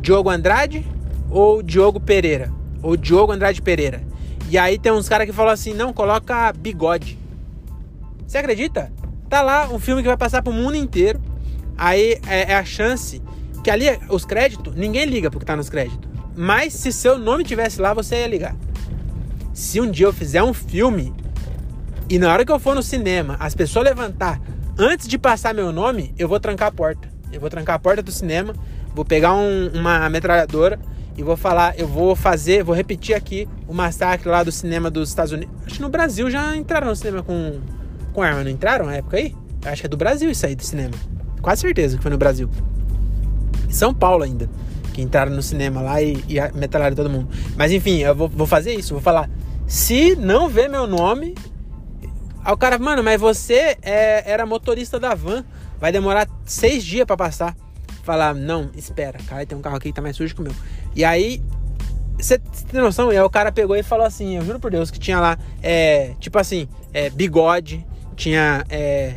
Diogo 0.00 0.30
Andrade 0.30 0.86
ou 1.28 1.60
Diogo 1.60 1.98
Pereira? 1.98 2.52
Ou 2.80 2.96
Diogo 2.96 3.32
Andrade 3.32 3.60
Pereira? 3.60 4.00
E 4.48 4.56
aí 4.56 4.78
tem 4.78 4.92
uns 4.92 5.08
caras 5.08 5.26
que 5.26 5.32
falam 5.32 5.52
assim: 5.52 5.74
não, 5.74 5.92
coloca 5.92 6.52
bigode. 6.52 7.18
Você 8.24 8.38
acredita? 8.38 8.92
Tá 9.28 9.42
lá 9.42 9.68
um 9.72 9.80
filme 9.80 10.02
que 10.02 10.08
vai 10.08 10.16
passar 10.16 10.40
pro 10.40 10.52
mundo 10.52 10.76
inteiro. 10.76 11.20
Aí 11.78 12.20
é, 12.26 12.52
é 12.52 12.56
a 12.56 12.64
chance 12.64 13.22
que 13.62 13.70
ali 13.70 13.86
os 14.10 14.24
créditos, 14.24 14.74
ninguém 14.74 15.06
liga 15.06 15.30
porque 15.30 15.46
tá 15.46 15.56
nos 15.56 15.70
créditos. 15.70 16.08
Mas 16.36 16.74
se 16.74 16.92
seu 16.92 17.16
nome 17.18 17.44
tivesse 17.44 17.80
lá, 17.80 17.94
você 17.94 18.16
ia 18.16 18.26
ligar. 18.26 18.56
Se 19.54 19.80
um 19.80 19.90
dia 19.90 20.06
eu 20.06 20.12
fizer 20.12 20.42
um 20.42 20.52
filme 20.52 21.14
e 22.10 22.18
na 22.18 22.32
hora 22.32 22.44
que 22.44 22.50
eu 22.50 22.58
for 22.58 22.74
no 22.74 22.82
cinema, 22.82 23.36
as 23.38 23.54
pessoas 23.54 23.84
levantar 23.84 24.40
antes 24.78 25.06
de 25.06 25.18
passar 25.18 25.54
meu 25.54 25.72
nome, 25.72 26.14
eu 26.18 26.28
vou 26.28 26.40
trancar 26.40 26.68
a 26.68 26.72
porta. 26.72 27.08
Eu 27.32 27.40
vou 27.40 27.50
trancar 27.50 27.76
a 27.76 27.78
porta 27.78 28.02
do 28.02 28.10
cinema, 28.10 28.54
vou 28.94 29.04
pegar 29.04 29.34
um, 29.34 29.68
uma 29.74 30.08
metralhadora 30.08 30.78
e 31.16 31.22
vou 31.22 31.36
falar, 31.36 31.78
eu 31.78 31.86
vou 31.86 32.14
fazer, 32.14 32.62
vou 32.62 32.74
repetir 32.74 33.14
aqui 33.14 33.48
o 33.66 33.74
massacre 33.74 34.28
lá 34.28 34.42
do 34.42 34.52
cinema 34.52 34.90
dos 34.90 35.08
Estados 35.08 35.32
Unidos. 35.32 35.54
Acho 35.66 35.74
que 35.74 35.82
no 35.82 35.88
Brasil 35.88 36.30
já 36.30 36.56
entraram 36.56 36.86
no 36.86 36.96
cinema 36.96 37.22
com, 37.22 37.60
com 38.12 38.22
arma, 38.22 38.44
não 38.44 38.50
entraram 38.50 38.86
na 38.86 38.96
época 38.96 39.16
aí? 39.16 39.34
Acho 39.64 39.82
que 39.82 39.86
é 39.86 39.90
do 39.90 39.96
Brasil 39.96 40.30
isso 40.30 40.46
aí, 40.46 40.54
do 40.54 40.64
cinema. 40.64 40.94
Quase 41.40 41.62
certeza 41.62 41.96
que 41.96 42.02
foi 42.02 42.10
no 42.10 42.18
Brasil. 42.18 42.48
São 43.70 43.94
Paulo 43.94 44.24
ainda. 44.24 44.48
Que 44.92 45.02
entraram 45.02 45.32
no 45.32 45.42
cinema 45.42 45.80
lá 45.80 46.02
e, 46.02 46.24
e 46.28 46.94
todo 46.96 47.10
mundo. 47.10 47.28
Mas 47.56 47.72
enfim, 47.72 47.98
eu 47.98 48.14
vou, 48.14 48.28
vou 48.28 48.46
fazer 48.46 48.74
isso. 48.74 48.94
Vou 48.94 49.02
falar. 49.02 49.30
Se 49.66 50.16
não 50.16 50.48
ver 50.48 50.68
meu 50.68 50.86
nome, 50.86 51.34
Aí 52.48 52.54
o 52.54 52.56
cara, 52.56 52.78
mano, 52.78 53.02
mas 53.02 53.20
você 53.20 53.76
é, 53.82 54.30
era 54.30 54.46
motorista 54.46 54.98
da 54.98 55.14
van. 55.14 55.44
Vai 55.78 55.92
demorar 55.92 56.26
seis 56.46 56.82
dias 56.82 57.04
para 57.04 57.14
passar. 57.14 57.54
Falar, 58.02 58.34
não, 58.34 58.70
espera, 58.74 59.18
cara, 59.28 59.44
tem 59.44 59.56
um 59.56 59.60
carro 59.60 59.76
aqui 59.76 59.90
que 59.90 59.94
tá 59.94 60.00
mais 60.00 60.16
sujo 60.16 60.34
que 60.34 60.40
o 60.40 60.44
meu. 60.44 60.54
E 60.96 61.04
aí, 61.04 61.42
você 62.18 62.38
tem 62.38 62.80
noção? 62.80 63.12
E 63.12 63.18
aí 63.18 63.22
o 63.22 63.28
cara 63.28 63.52
pegou 63.52 63.76
e 63.76 63.82
falou 63.82 64.06
assim, 64.06 64.36
eu 64.36 64.44
juro 64.46 64.58
por 64.58 64.70
Deus, 64.70 64.90
que 64.90 64.98
tinha 64.98 65.20
lá, 65.20 65.38
é, 65.62 66.14
tipo 66.18 66.38
assim, 66.38 66.66
é, 66.94 67.10
bigode, 67.10 67.86
tinha 68.16 68.64
é, 68.70 69.16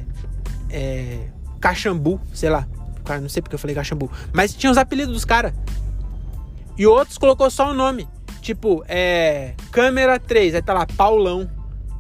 cachambu, 1.62 2.20
sei 2.34 2.50
lá. 2.50 2.68
Não 3.22 3.30
sei 3.30 3.42
porque 3.42 3.56
eu 3.56 3.60
falei 3.60 3.76
cachambu. 3.76 4.12
Mas 4.34 4.54
tinha 4.54 4.72
os 4.72 4.78
apelidos 4.78 5.14
dos 5.14 5.26
caras. 5.26 5.54
E 6.78 6.88
outros 6.88 7.18
colocou 7.18 7.50
só 7.50 7.72
o 7.72 7.74
nome. 7.74 8.08
Tipo, 8.42 8.84
é. 8.88 9.54
Câmera 9.72 10.20
3, 10.20 10.56
aí 10.56 10.62
tá 10.62 10.74
lá, 10.74 10.86
Paulão. 10.86 11.50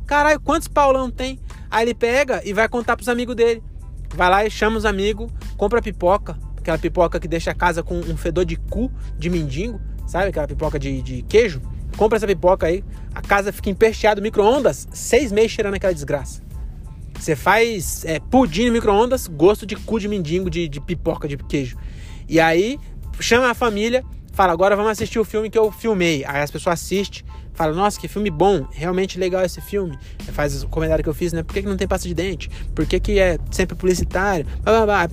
Caralho, 0.07 0.39
quantos 0.39 0.67
Paulão 0.67 1.09
tem? 1.09 1.39
Aí 1.69 1.85
ele 1.85 1.93
pega 1.93 2.41
e 2.43 2.51
vai 2.51 2.67
contar 2.67 2.95
pros 2.95 3.07
amigos 3.07 3.35
dele. 3.35 3.63
Vai 4.15 4.29
lá 4.29 4.45
e 4.45 4.51
chama 4.51 4.77
os 4.77 4.85
amigos, 4.85 5.31
compra 5.55 5.81
pipoca. 5.81 6.37
Aquela 6.57 6.77
pipoca 6.77 7.19
que 7.19 7.27
deixa 7.27 7.51
a 7.51 7.55
casa 7.55 7.81
com 7.81 7.99
um 7.99 8.17
fedor 8.17 8.43
de 8.43 8.55
cu 8.55 8.91
de 9.17 9.29
mendigo. 9.29 9.79
Sabe 10.05 10.29
aquela 10.29 10.47
pipoca 10.47 10.77
de, 10.77 11.01
de 11.01 11.21
queijo? 11.23 11.61
Compra 11.95 12.17
essa 12.17 12.27
pipoca 12.27 12.67
aí. 12.67 12.83
A 13.13 13.21
casa 13.21 13.51
fica 13.51 13.69
empesteada 13.69 14.19
micro-ondas. 14.19 14.87
Seis 14.91 15.31
meses 15.31 15.51
cheirando 15.51 15.75
aquela 15.75 15.93
desgraça. 15.93 16.41
Você 17.21 17.35
faz 17.35 18.03
é, 18.03 18.19
pudim 18.19 18.65
no 18.65 18.71
micro-ondas, 18.71 19.27
gosto 19.27 19.63
de 19.63 19.75
cu 19.75 19.99
de 19.99 20.07
mendigo, 20.07 20.49
de, 20.49 20.67
de 20.67 20.81
pipoca, 20.81 21.27
de 21.27 21.37
queijo. 21.37 21.77
E 22.27 22.39
aí, 22.39 22.79
chama 23.19 23.51
a 23.51 23.53
família, 23.53 24.03
fala, 24.33 24.51
agora 24.51 24.75
vamos 24.75 24.93
assistir 24.93 25.19
o 25.19 25.23
filme 25.23 25.47
que 25.47 25.57
eu 25.57 25.71
filmei. 25.71 26.25
Aí 26.25 26.41
as 26.41 26.49
pessoas 26.49 26.81
assistem, 26.81 27.23
fala, 27.53 27.73
nossa, 27.73 27.99
que 27.99 28.07
filme 28.07 28.31
bom, 28.31 28.65
realmente 28.71 29.19
legal 29.19 29.45
esse 29.45 29.61
filme. 29.61 29.95
Faz 30.31 30.63
o 30.63 30.67
comentário 30.67 31.03
que 31.03 31.09
eu 31.11 31.13
fiz, 31.13 31.31
né? 31.31 31.43
Por 31.43 31.53
que, 31.53 31.61
que 31.61 31.69
não 31.69 31.77
tem 31.77 31.87
pasta 31.87 32.07
de 32.07 32.15
dente? 32.15 32.49
Por 32.73 32.87
que, 32.87 32.99
que 32.99 33.19
é 33.19 33.37
sempre 33.51 33.75
publicitário? 33.75 34.47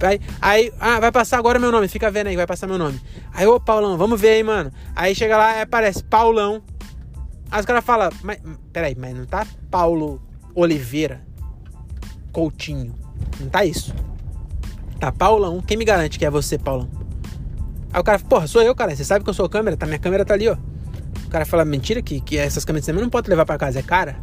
Aí, 0.01 0.21
aí, 0.41 0.73
ah, 0.81 0.99
vai 1.01 1.13
passar 1.13 1.37
agora 1.37 1.59
meu 1.59 1.71
nome, 1.71 1.89
fica 1.89 2.11
vendo 2.11 2.29
aí, 2.29 2.37
vai 2.37 2.47
passar 2.47 2.67
meu 2.67 2.79
nome. 2.79 2.99
Aí, 3.35 3.47
ô 3.47 3.61
Paulão, 3.61 3.99
vamos 3.99 4.19
ver 4.19 4.31
aí, 4.31 4.43
mano. 4.43 4.73
Aí 4.97 5.15
chega 5.15 5.37
lá, 5.37 5.61
aparece 5.61 6.03
Paulão. 6.05 6.63
Aí 7.51 7.61
os 7.61 7.67
caras 7.67 7.85
falam, 7.85 8.09
mas, 8.23 8.41
peraí, 8.73 8.97
mas 8.99 9.15
não 9.15 9.27
tá 9.27 9.47
Paulo 9.71 10.23
Oliveira? 10.55 11.28
Coutinho. 12.33 12.95
Não 13.41 13.49
tá 13.49 13.65
isso. 13.65 13.95
Tá 14.99 15.13
Paulão. 15.13 15.61
Quem 15.61 15.77
me 15.77 15.85
garante 15.85 16.19
que 16.19 16.25
é 16.25 16.31
você, 16.31 16.59
Paulão? 16.59 16.89
Aí 17.93 18.01
o 18.01 18.05
cara, 18.05 18.19
porra, 18.19 18.47
sou 18.47 18.63
eu, 18.63 18.75
cara. 18.75 18.95
Você 18.95 19.05
sabe 19.05 19.25
que 19.25 19.31
eu 19.31 19.35
sou 19.35 19.49
câmera? 19.49 19.77
Tá, 19.77 19.87
minha 19.87 19.99
câmera 19.99 20.25
tá 20.25 20.35
ali, 20.35 20.49
ó. 20.49 20.57
O 21.27 21.31
cara 21.31 21.45
fala, 21.45 21.65
mentira 21.65 22.01
que, 22.01 22.21
que 22.21 22.39
essas 22.39 22.65
câmeras 22.65 22.83
de 22.83 22.87
cinema 22.87 23.03
não 23.03 23.11
pode 23.11 23.29
levar 23.29 23.45
para 23.45 23.59
casa, 23.59 23.79
é 23.79 23.83
cara. 23.83 24.17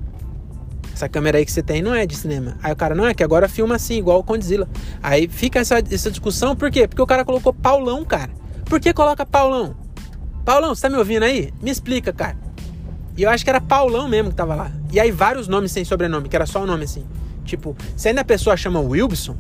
Essa 0.94 1.10
câmera 1.10 1.38
aí 1.38 1.46
que 1.46 1.52
você 1.52 1.62
tem 1.62 1.82
não 1.82 1.94
é 1.94 2.06
de 2.06 2.16
cinema. 2.16 2.58
Aí 2.64 2.72
o 2.72 2.76
cara, 2.76 2.96
não, 2.96 3.06
é 3.06 3.14
que 3.14 3.24
agora 3.24 3.50
filma 3.50 3.76
assim, 3.76 3.96
igual 3.96 4.20
o 4.20 4.24
Condzilla. 4.24 4.68
Aí 5.04 5.28
fica 5.28 5.60
essa, 5.60 5.80
essa 5.92 6.10
discussão, 6.10 6.56
por 6.56 6.72
quê? 6.72 6.88
Porque 6.88 7.02
o 7.02 7.06
cara 7.06 7.26
colocou 7.26 7.54
Paulão, 7.54 8.04
cara. 8.06 8.32
Por 8.66 8.80
que 8.80 8.94
coloca 8.94 9.26
Paulão? 9.26 9.76
Paulão, 10.44 10.74
você 10.74 10.84
tá 10.84 10.90
me 10.90 10.98
ouvindo 10.98 11.24
aí? 11.24 11.54
Me 11.62 11.70
explica, 11.70 12.14
cara. 12.14 12.38
E 13.18 13.24
eu 13.24 13.30
acho 13.30 13.44
que 13.44 13.50
era 13.50 13.62
Paulão 13.62 14.08
mesmo 14.08 14.30
que 14.30 14.36
tava 14.36 14.56
lá. 14.56 14.72
E 14.92 15.00
aí 15.00 15.12
vários 15.12 15.48
nomes 15.48 15.72
sem 15.72 15.84
sobrenome, 15.84 16.30
que 16.30 16.36
era 16.36 16.46
só 16.46 16.64
o 16.64 16.66
nome 16.66 16.86
assim. 16.86 17.06
Tipo, 17.46 17.76
se 17.96 18.10
ainda 18.10 18.22
a 18.22 18.26
pessoa 18.26 18.58
chama 18.58 18.80
Wilson, 18.80 19.36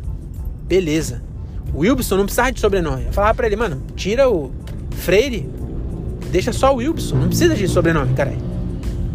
beleza. 0.67 1.21
O 1.73 1.79
Wilson 1.79 2.17
não 2.17 2.23
precisava 2.25 2.51
de 2.51 2.59
sobrenome. 2.59 3.05
Eu 3.05 3.11
falava 3.11 3.33
pra 3.33 3.47
ele, 3.47 3.55
mano, 3.55 3.81
tira 3.95 4.29
o 4.29 4.51
Freire, 4.91 5.49
deixa 6.31 6.53
só 6.53 6.73
o 6.73 6.77
Wilson, 6.77 7.15
não 7.15 7.27
precisa 7.27 7.55
de 7.55 7.67
sobrenome, 7.67 8.13
caralho. 8.13 8.37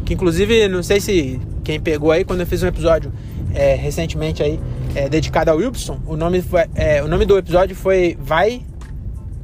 Que 0.05 0.15
inclusive, 0.15 0.69
não 0.69 0.83
sei 0.83 1.01
se 1.01 1.41
quem 1.63 1.81
pegou 1.81 2.11
aí, 2.11 2.25
quando 2.25 2.41
eu 2.41 2.47
fiz 2.47 2.63
um 2.63 2.67
episódio 2.67 3.13
é, 3.55 3.75
recentemente 3.77 4.43
aí, 4.43 4.61
é, 4.95 5.09
dedicado 5.09 5.51
ao 5.51 5.57
Wilson, 5.57 6.01
o 6.07 6.17
nome, 6.17 6.43
foi, 6.43 6.65
é, 6.75 7.03
o 7.03 7.09
nome 7.09 7.25
do 7.25 7.39
episódio 7.39 7.77
foi 7.77 8.17
Vai. 8.21 8.63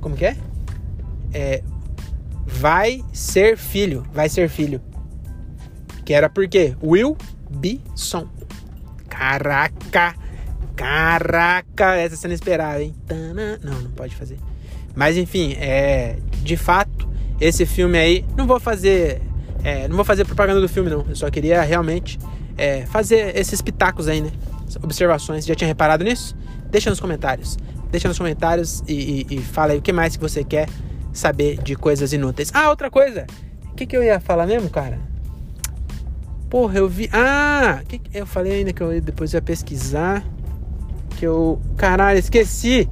Como 0.00 0.16
que 0.16 0.24
é? 0.26 0.36
É. 1.32 1.62
Vai 2.44 3.04
ser 3.12 3.56
filho. 3.56 4.04
Vai 4.12 4.28
ser 4.28 4.48
filho. 4.48 4.80
Que 6.04 6.12
era 6.12 6.28
porque 6.28 6.76
Will. 6.82 7.16
Caraca! 9.16 10.14
Caraca! 10.76 11.96
Essa 11.96 12.16
você 12.16 12.28
não 12.28 12.34
esperava, 12.34 12.82
hein? 12.82 12.94
Não, 13.62 13.80
não 13.80 13.90
pode 13.92 14.14
fazer. 14.14 14.38
Mas 14.94 15.16
enfim, 15.16 15.54
é. 15.54 16.16
De 16.42 16.56
fato, 16.56 17.08
esse 17.40 17.64
filme 17.64 17.96
aí. 17.98 18.24
Não 18.36 18.46
vou 18.46 18.60
fazer. 18.60 19.22
É, 19.64 19.88
não 19.88 19.96
vou 19.96 20.04
fazer 20.04 20.26
propaganda 20.26 20.60
do 20.60 20.68
filme, 20.68 20.90
não. 20.90 21.04
Eu 21.08 21.16
só 21.16 21.30
queria 21.30 21.62
realmente 21.62 22.18
é, 22.58 22.84
fazer 22.86 23.34
esses 23.36 23.62
pitacos 23.62 24.06
aí, 24.06 24.20
né? 24.20 24.30
Observações. 24.82 25.46
Já 25.46 25.54
tinha 25.54 25.68
reparado 25.68 26.04
nisso? 26.04 26.36
Deixa 26.70 26.90
nos 26.90 27.00
comentários. 27.00 27.56
Deixa 27.90 28.08
nos 28.08 28.18
comentários 28.18 28.82
e, 28.86 29.26
e, 29.30 29.36
e 29.36 29.38
fala 29.40 29.72
aí 29.72 29.78
o 29.78 29.82
que 29.82 29.92
mais 29.92 30.14
que 30.14 30.22
você 30.22 30.44
quer 30.44 30.68
saber 31.12 31.56
de 31.62 31.74
coisas 31.74 32.12
inúteis. 32.12 32.50
Ah, 32.52 32.68
outra 32.68 32.90
coisa. 32.90 33.26
O 33.72 33.74
que, 33.74 33.86
que 33.86 33.96
eu 33.96 34.02
ia 34.02 34.20
falar 34.20 34.46
mesmo, 34.46 34.68
cara? 34.68 34.98
Porra, 36.48 36.78
eu 36.78 36.88
vi. 36.88 37.08
Ah! 37.12 37.82
Que. 37.88 38.00
Eu 38.14 38.26
falei 38.26 38.52
ainda 38.52 38.72
que 38.72 38.82
eu 38.82 39.00
depois 39.00 39.32
ia 39.32 39.42
pesquisar. 39.42 40.24
Que 41.16 41.26
eu. 41.26 41.60
Caralho, 41.76 42.18
esqueci! 42.18 42.88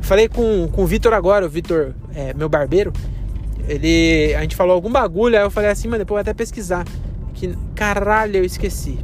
Falei 0.00 0.28
com, 0.28 0.68
com 0.68 0.84
o 0.84 0.86
Vitor 0.86 1.12
agora, 1.12 1.46
o 1.46 1.48
Vitor, 1.48 1.94
é, 2.14 2.32
meu 2.34 2.48
barbeiro. 2.48 2.92
Ele. 3.66 4.34
A 4.34 4.42
gente 4.42 4.56
falou 4.56 4.74
algum 4.74 4.90
bagulho, 4.90 5.36
aí 5.36 5.42
eu 5.42 5.50
falei 5.50 5.70
assim, 5.70 5.88
mano, 5.88 5.98
depois 5.98 6.18
eu 6.18 6.24
vou 6.24 6.30
até 6.30 6.34
pesquisar. 6.34 6.84
Que, 7.34 7.56
caralho, 7.74 8.36
eu 8.36 8.44
esqueci. 8.44 8.98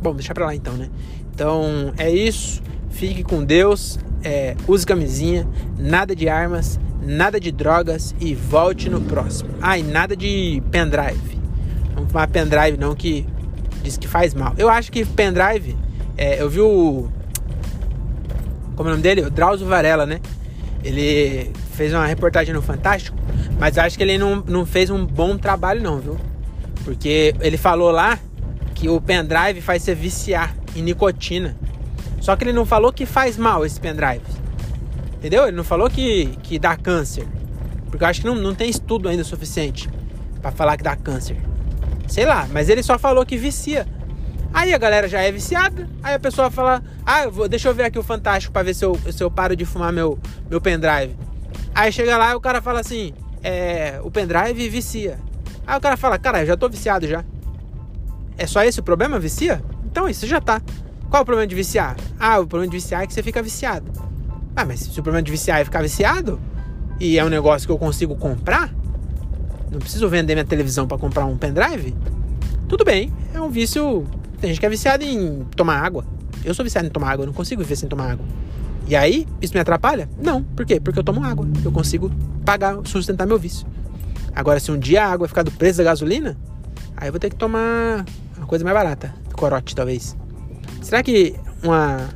Bom, 0.00 0.14
deixa 0.14 0.32
pra 0.32 0.46
lá 0.46 0.54
então, 0.54 0.74
né? 0.74 0.88
Então 1.34 1.92
é 1.98 2.10
isso. 2.10 2.62
Fique 2.90 3.22
com 3.22 3.44
Deus. 3.44 3.98
É, 4.24 4.56
use 4.66 4.84
camisinha. 4.84 5.46
Nada 5.78 6.14
de 6.14 6.28
armas. 6.28 6.80
Nada 7.02 7.38
de 7.38 7.52
drogas. 7.52 8.14
E 8.20 8.34
volte 8.34 8.88
no 8.88 9.00
próximo. 9.00 9.50
Ah, 9.60 9.78
e 9.78 9.82
nada 9.82 10.16
de 10.16 10.62
pendrive. 10.70 11.37
Fumar 12.08 12.28
pendrive 12.28 12.76
não, 12.78 12.94
que 12.94 13.26
diz 13.82 13.96
que 13.96 14.08
faz 14.08 14.34
mal. 14.34 14.54
Eu 14.56 14.68
acho 14.68 14.90
que 14.90 15.04
pendrive, 15.04 15.76
é, 16.16 16.40
eu 16.40 16.48
vi 16.48 16.60
o. 16.60 17.08
Como 18.74 18.88
é 18.88 18.92
o 18.92 18.94
nome 18.94 19.02
dele? 19.02 19.22
O 19.22 19.30
Drauzio 19.30 19.66
Varela, 19.66 20.06
né? 20.06 20.20
Ele 20.84 21.52
fez 21.72 21.92
uma 21.92 22.06
reportagem 22.06 22.54
no 22.54 22.62
Fantástico, 22.62 23.16
mas 23.58 23.76
acho 23.76 23.96
que 23.96 24.02
ele 24.02 24.16
não, 24.16 24.42
não 24.46 24.64
fez 24.64 24.90
um 24.90 25.04
bom 25.04 25.36
trabalho, 25.36 25.82
não, 25.82 25.98
viu? 25.98 26.16
Porque 26.84 27.34
ele 27.40 27.56
falou 27.56 27.90
lá 27.90 28.18
que 28.74 28.88
o 28.88 29.00
pendrive 29.00 29.60
faz 29.60 29.82
você 29.82 29.94
viciar 29.94 30.54
em 30.74 30.82
nicotina. 30.82 31.56
Só 32.20 32.36
que 32.36 32.44
ele 32.44 32.52
não 32.52 32.64
falou 32.64 32.92
que 32.92 33.04
faz 33.04 33.36
mal 33.36 33.64
esse 33.66 33.80
pendrive. 33.80 34.22
Entendeu? 35.14 35.48
Ele 35.48 35.56
não 35.56 35.64
falou 35.64 35.90
que, 35.90 36.26
que 36.42 36.58
dá 36.58 36.76
câncer. 36.76 37.26
Porque 37.90 38.04
eu 38.04 38.08
acho 38.08 38.20
que 38.20 38.26
não, 38.26 38.36
não 38.36 38.54
tem 38.54 38.70
estudo 38.70 39.08
ainda 39.08 39.24
suficiente 39.24 39.88
para 40.40 40.52
falar 40.52 40.76
que 40.76 40.84
dá 40.84 40.94
câncer. 40.94 41.36
Sei 42.08 42.24
lá, 42.24 42.48
mas 42.50 42.68
ele 42.68 42.82
só 42.82 42.98
falou 42.98 43.24
que 43.24 43.36
vicia. 43.36 43.86
Aí 44.52 44.72
a 44.72 44.78
galera 44.78 45.06
já 45.06 45.20
é 45.20 45.30
viciada. 45.30 45.88
Aí 46.02 46.14
a 46.14 46.18
pessoa 46.18 46.50
fala: 46.50 46.82
Ah, 47.04 47.28
vou, 47.28 47.48
deixa 47.48 47.68
eu 47.68 47.74
ver 47.74 47.84
aqui 47.84 47.98
o 47.98 48.02
Fantástico 48.02 48.52
pra 48.52 48.62
ver 48.62 48.74
se 48.74 48.84
eu, 48.84 48.98
se 49.12 49.22
eu 49.22 49.30
paro 49.30 49.54
de 49.54 49.64
fumar 49.64 49.92
meu, 49.92 50.18
meu 50.48 50.60
pendrive. 50.60 51.16
Aí 51.74 51.92
chega 51.92 52.16
lá 52.16 52.32
e 52.32 52.34
o 52.34 52.40
cara 52.40 52.62
fala 52.62 52.80
assim: 52.80 53.12
É, 53.42 54.00
o 54.02 54.10
pendrive 54.10 54.68
vicia. 54.68 55.18
Aí 55.66 55.76
o 55.76 55.80
cara 55.80 55.96
fala: 55.96 56.18
Cara, 56.18 56.40
eu 56.40 56.46
já 56.46 56.56
tô 56.56 56.68
viciado 56.68 57.06
já. 57.06 57.24
É 58.38 58.46
só 58.46 58.64
esse 58.64 58.80
o 58.80 58.82
problema? 58.82 59.18
Vicia? 59.18 59.62
Então 59.84 60.08
isso 60.08 60.26
já 60.26 60.40
tá. 60.40 60.62
Qual 61.10 61.22
o 61.22 61.26
problema 61.26 61.46
de 61.46 61.54
viciar? 61.54 61.96
Ah, 62.18 62.38
o 62.38 62.46
problema 62.46 62.70
de 62.70 62.78
viciar 62.78 63.02
é 63.02 63.06
que 63.06 63.12
você 63.12 63.22
fica 63.22 63.42
viciado. 63.42 63.90
Ah, 64.54 64.64
mas 64.64 64.80
se 64.80 65.00
o 65.00 65.02
problema 65.02 65.22
de 65.22 65.30
viciar 65.30 65.60
é 65.60 65.64
ficar 65.64 65.82
viciado, 65.82 66.40
e 67.00 67.18
é 67.18 67.24
um 67.24 67.28
negócio 67.28 67.66
que 67.66 67.72
eu 67.72 67.78
consigo 67.78 68.16
comprar, 68.16 68.70
não 69.70 69.78
preciso 69.78 70.08
vender 70.08 70.34
minha 70.34 70.44
televisão 70.44 70.86
para 70.86 70.98
comprar 70.98 71.26
um 71.26 71.36
pendrive. 71.36 71.94
Tudo 72.68 72.84
bem, 72.84 73.12
é 73.34 73.40
um 73.40 73.50
vício. 73.50 74.06
Tem 74.40 74.50
gente 74.50 74.60
que 74.60 74.66
é 74.66 74.68
viciado 74.68 75.04
em 75.04 75.44
tomar 75.56 75.82
água. 75.82 76.04
Eu 76.44 76.54
sou 76.54 76.64
viciado 76.64 76.86
em 76.86 76.90
tomar 76.90 77.12
água, 77.12 77.22
eu 77.24 77.26
não 77.26 77.32
consigo 77.32 77.62
viver 77.62 77.76
sem 77.76 77.88
tomar 77.88 78.12
água. 78.12 78.26
E 78.86 78.96
aí, 78.96 79.26
isso 79.42 79.52
me 79.52 79.60
atrapalha? 79.60 80.08
Não. 80.18 80.42
Por 80.42 80.64
quê? 80.64 80.80
Porque 80.80 80.98
eu 80.98 81.04
tomo 81.04 81.22
água. 81.22 81.46
Eu 81.62 81.70
consigo 81.70 82.10
pagar, 82.44 82.78
sustentar 82.84 83.26
meu 83.26 83.38
vício. 83.38 83.66
Agora, 84.34 84.58
se 84.60 84.70
um 84.70 84.78
dia 84.78 85.04
a 85.04 85.12
água 85.12 85.28
ficar 85.28 85.42
do 85.42 85.50
preço 85.50 85.78
da 85.78 85.84
gasolina, 85.84 86.38
aí 86.96 87.08
eu 87.08 87.12
vou 87.12 87.20
ter 87.20 87.28
que 87.28 87.36
tomar 87.36 88.06
uma 88.36 88.46
coisa 88.46 88.64
mais 88.64 88.74
barata. 88.74 89.14
Corote, 89.32 89.74
talvez. 89.74 90.16
Será 90.80 91.02
que 91.02 91.34
uma. 91.62 92.08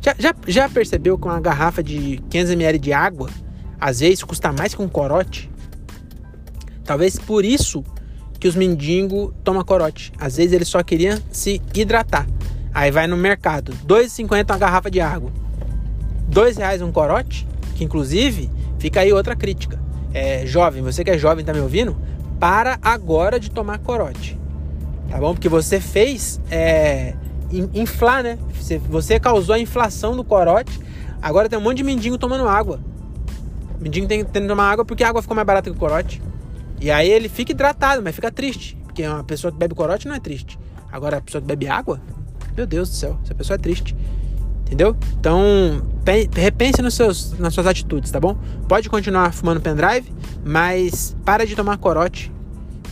Já, 0.00 0.14
já, 0.18 0.34
já 0.46 0.68
percebeu 0.68 1.16
que 1.16 1.26
uma 1.26 1.40
garrafa 1.40 1.82
de 1.82 2.20
500ml 2.30 2.78
de 2.78 2.92
água, 2.92 3.30
às 3.80 4.00
vezes, 4.00 4.24
custa 4.24 4.52
mais 4.52 4.74
que 4.74 4.82
um 4.82 4.88
corote? 4.88 5.50
Talvez 6.86 7.18
por 7.18 7.44
isso 7.44 7.84
que 8.38 8.46
os 8.46 8.54
mendigos 8.54 9.32
tomam 9.42 9.64
corote. 9.64 10.12
Às 10.18 10.36
vezes 10.36 10.52
eles 10.52 10.68
só 10.68 10.82
queriam 10.82 11.18
se 11.30 11.60
hidratar. 11.74 12.26
Aí 12.72 12.90
vai 12.90 13.06
no 13.06 13.16
mercado, 13.16 13.72
R$ 13.72 14.04
2,50 14.04 14.50
uma 14.50 14.58
garrafa 14.58 14.90
de 14.90 15.00
água. 15.00 15.32
R$ 16.30 16.52
reais 16.56 16.82
um 16.82 16.92
corote, 16.92 17.46
que 17.74 17.84
inclusive 17.84 18.50
fica 18.78 19.00
aí 19.00 19.12
outra 19.12 19.34
crítica. 19.34 19.80
É, 20.12 20.46
jovem, 20.46 20.82
você 20.82 21.02
que 21.02 21.10
é 21.10 21.18
jovem 21.18 21.44
tá 21.44 21.52
me 21.52 21.60
ouvindo? 21.60 21.96
Para 22.38 22.78
agora 22.82 23.40
de 23.40 23.50
tomar 23.50 23.78
corote. 23.78 24.38
Tá 25.08 25.18
bom? 25.18 25.32
Porque 25.32 25.48
você 25.48 25.80
fez 25.80 26.40
é, 26.50 27.14
inflar, 27.74 28.22
né? 28.22 28.38
Você, 28.90 29.20
causou 29.20 29.54
a 29.54 29.58
inflação 29.58 30.16
do 30.16 30.24
corote. 30.24 30.80
Agora 31.22 31.48
tem 31.48 31.58
um 31.58 31.62
monte 31.62 31.78
de 31.78 31.84
mendigo 31.84 32.18
tomando 32.18 32.46
água. 32.46 32.80
O 33.78 33.82
mendigo 33.82 34.06
tem, 34.06 34.24
tem 34.24 34.42
que 34.42 34.48
tomar 34.48 34.70
água 34.70 34.84
porque 34.84 35.04
a 35.04 35.08
água 35.08 35.22
ficou 35.22 35.34
mais 35.34 35.46
barata 35.46 35.70
que 35.70 35.76
o 35.76 35.78
corote. 35.78 36.20
E 36.80 36.90
aí 36.90 37.08
ele 37.08 37.28
fica 37.28 37.52
hidratado, 37.52 38.02
mas 38.02 38.14
fica 38.14 38.30
triste. 38.30 38.76
Porque 38.84 39.06
uma 39.06 39.24
pessoa 39.24 39.52
que 39.52 39.58
bebe 39.58 39.74
corote 39.74 40.06
não 40.06 40.14
é 40.14 40.20
triste. 40.20 40.58
Agora 40.90 41.18
a 41.18 41.20
pessoa 41.20 41.40
que 41.40 41.46
bebe 41.46 41.68
água, 41.68 42.00
meu 42.56 42.66
Deus 42.66 42.88
do 42.88 42.94
céu, 42.94 43.18
essa 43.22 43.34
pessoa 43.34 43.56
é 43.56 43.58
triste. 43.58 43.94
Entendeu? 44.66 44.96
Então, 45.20 45.82
repense 46.34 46.82
nos 46.82 46.94
seus, 46.94 47.38
nas 47.38 47.54
suas 47.54 47.66
atitudes, 47.66 48.10
tá 48.10 48.18
bom? 48.18 48.36
Pode 48.68 48.88
continuar 48.88 49.32
fumando 49.32 49.60
pendrive, 49.60 50.12
mas 50.44 51.16
para 51.24 51.46
de 51.46 51.54
tomar 51.54 51.78
corote. 51.78 52.32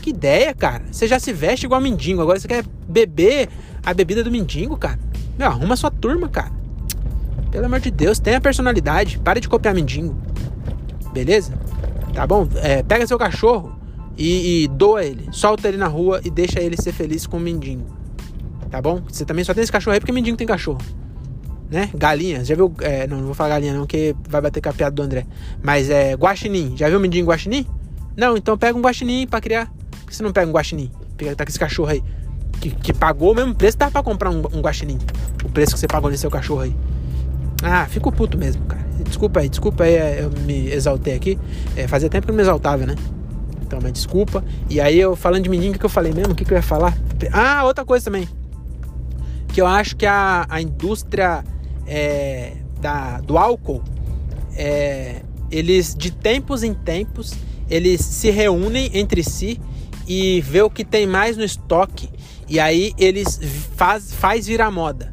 Que 0.01 0.11
ideia, 0.11 0.55
cara. 0.55 0.85
Você 0.93 1.09
já 1.09 1.19
se 1.19 1.33
veste 1.33 1.67
igual 1.67 1.81
mendigo, 1.81 2.21
agora 2.21 2.39
você 2.39 2.47
quer 2.47 2.65
beber 2.87 3.49
a 3.85 3.93
bebida 3.93 4.23
do 4.23 4.31
mendigo, 4.31 4.77
cara. 4.77 5.01
Meu, 5.37 5.49
arruma 5.49 5.75
sua 5.77 5.91
turma, 5.91 6.29
cara. 6.29 6.53
Pelo 7.51 7.67
amor 7.67 7.81
de 7.81 7.91
Deus, 7.91 8.19
tenha 8.19 8.41
personalidade. 8.41 9.19
Pare 9.19 9.41
de 9.41 9.49
copiar 9.49 9.75
mendigo. 9.75 10.15
Beleza? 11.13 11.53
Tá 12.15 12.27
bom? 12.27 12.49
É, 12.57 12.83
pega 12.83 13.07
seu 13.07 13.19
cachorro 13.19 13.77
e, 14.17 14.65
e, 14.65 14.69
doa 14.69 15.05
ele. 15.05 15.29
Solta 15.33 15.69
ele 15.69 15.77
na 15.77 15.89
rua 15.89 16.21
e 16.25 16.31
deixa 16.31 16.61
ele 16.61 16.77
ser 16.81 16.93
feliz 16.93 17.27
com 17.27 17.37
o 17.37 17.41
mendigo. 17.41 17.85
Tá 18.71 18.81
bom? 18.81 19.03
Você 19.09 19.25
também 19.25 19.45
só 19.45 19.53
tem 19.53 19.63
esse 19.63 19.73
cachorro 19.73 19.95
aí 19.95 20.01
porque 20.01 20.13
mendigo 20.13 20.37
tem 20.37 20.47
cachorro 20.47 20.81
né? 21.75 21.91
Galinha. 21.95 22.45
Já 22.45 22.55
viu? 22.55 22.73
É, 22.81 23.07
não, 23.07 23.19
não 23.19 23.27
vou 23.27 23.35
falar 23.35 23.51
galinha 23.51 23.75
não, 23.75 23.87
que 23.87 24.15
vai 24.29 24.41
bater 24.41 24.61
com 24.61 24.69
a 24.69 24.73
piada 24.73 24.95
do 24.95 25.03
André. 25.03 25.27
Mas 25.63 25.91
é 25.91 26.15
guaxinim. 26.15 26.77
Já 26.77 26.89
viu 26.89 27.01
mendigo 27.01 27.29
guaxinim? 27.29 27.67
Não, 28.17 28.37
então 28.37 28.57
pega 28.57 28.79
um 28.79 28.81
guaxinim 28.81 29.27
pra 29.27 29.41
criar. 29.41 29.71
Por 29.91 30.07
que 30.07 30.17
você 30.17 30.23
não 30.23 30.33
pega 30.33 30.49
um 30.49 30.53
guaxinim? 30.53 30.91
Tá 31.37 31.45
com 31.45 31.51
esse 31.51 31.59
cachorro 31.59 31.91
aí. 31.91 32.03
Que, 32.61 32.71
que 32.71 32.93
pagou 32.93 33.33
o 33.33 33.35
mesmo 33.35 33.55
preço, 33.55 33.77
dá 33.77 33.91
pra 33.91 34.03
comprar 34.03 34.31
um, 34.31 34.43
um 34.53 34.61
guaxinim. 34.61 34.99
O 35.45 35.49
preço 35.49 35.75
que 35.75 35.81
você 35.81 35.89
pagou 35.89 36.11
nesse 36.11 36.21
seu 36.21 36.31
cachorro 36.31 36.61
aí. 36.61 36.77
Ah, 37.63 37.87
fico 37.87 38.13
puto 38.13 38.39
mesmo, 38.39 38.65
cara. 38.67 38.84
Desculpa 39.05 39.41
aí, 39.41 39.49
desculpa 39.49 39.85
aí, 39.85 39.95
é, 39.95 40.21
eu 40.23 40.31
me 40.43 40.71
exaltei 40.71 41.15
aqui. 41.15 41.39
É, 41.77 41.87
fazia 41.87 42.09
tempo 42.09 42.27
que 42.27 42.31
eu 42.31 42.35
não 42.35 42.37
me 42.37 42.43
exaltava, 42.43 42.87
né? 42.87 42.95
Então, 43.63 43.79
mas 43.83 43.93
desculpa. 43.93 44.45
E 44.69 44.81
aí, 44.81 44.99
eu 44.99 45.15
falando 45.17 45.45
de 45.45 45.49
mendigo, 45.51 45.77
o 45.77 45.79
que 45.79 45.87
eu 45.87 45.91
falei 45.91 46.13
mesmo? 46.13 46.33
O 46.33 46.35
que, 46.35 46.45
que 46.45 46.53
eu 46.53 46.57
ia 46.57 46.63
falar? 46.63 46.97
Ah, 47.33 47.65
outra 47.65 47.85
coisa 47.85 48.05
também. 48.05 48.29
Que 49.49 49.61
eu 49.61 49.67
acho 49.67 49.97
que 49.97 50.07
a, 50.07 50.47
a 50.49 50.61
indústria 50.61 51.45
é, 51.87 52.53
da, 52.81 53.21
do 53.21 53.39
álcool, 53.39 53.83
é, 54.57 55.23
eles 55.51 55.95
de 55.95 56.11
tempos 56.11 56.63
em 56.63 56.75
tempos 56.75 57.35
eles 57.69 58.01
se 58.01 58.31
reúnem 58.31 58.91
entre 58.95 59.23
si 59.23 59.61
e 60.07 60.41
vê 60.43 60.63
o 60.63 60.71
que 60.71 60.85
tem 60.85 61.07
mais 61.07 61.37
no 61.37 61.45
estoque 61.45 62.09
e 62.49 62.61
aí 62.61 62.93
eles 62.99 63.41
faz, 63.75 64.13
faz 64.13 64.47
virar 64.47 64.71
moda. 64.71 65.11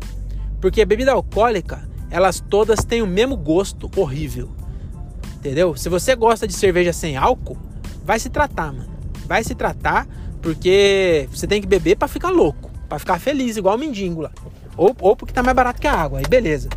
Porque 0.60 0.84
bebida 0.86 1.12
alcoólica, 1.12 1.82
elas 2.12 2.44
todas 2.48 2.84
têm 2.84 3.02
o 3.02 3.08
mesmo 3.08 3.38
gosto 3.38 3.90
horrível. 3.96 4.50
Entendeu? 5.38 5.76
Se 5.76 5.90
você 5.90 6.16
gosta 6.16 6.46
de 6.46 6.54
cerveja 6.54 6.94
sem 6.94 7.18
álcool, 7.18 7.58
vai 8.06 8.20
se 8.20 8.30
tratar, 8.30 8.72
mano. 8.72 8.92
Vai 9.26 9.44
se 9.44 9.56
tratar 9.56 10.06
porque 10.42 11.28
você 11.32 11.48
tem 11.48 11.62
que 11.62 11.68
beber 11.68 11.96
para 11.96 12.08
ficar 12.08 12.30
louco, 12.30 12.70
para 12.90 13.00
ficar 13.00 13.20
feliz 13.20 13.58
igual 13.58 13.76
o 13.76 13.80
mendigo 13.80 14.22
lá. 14.22 14.32
Ou, 14.76 14.96
ou 15.00 15.16
porque 15.16 15.34
tá 15.34 15.42
mais 15.42 15.56
barato 15.56 15.82
que 15.82 15.88
a 15.88 15.94
água, 15.94 16.20
aí 16.20 16.26
beleza. 16.28 16.70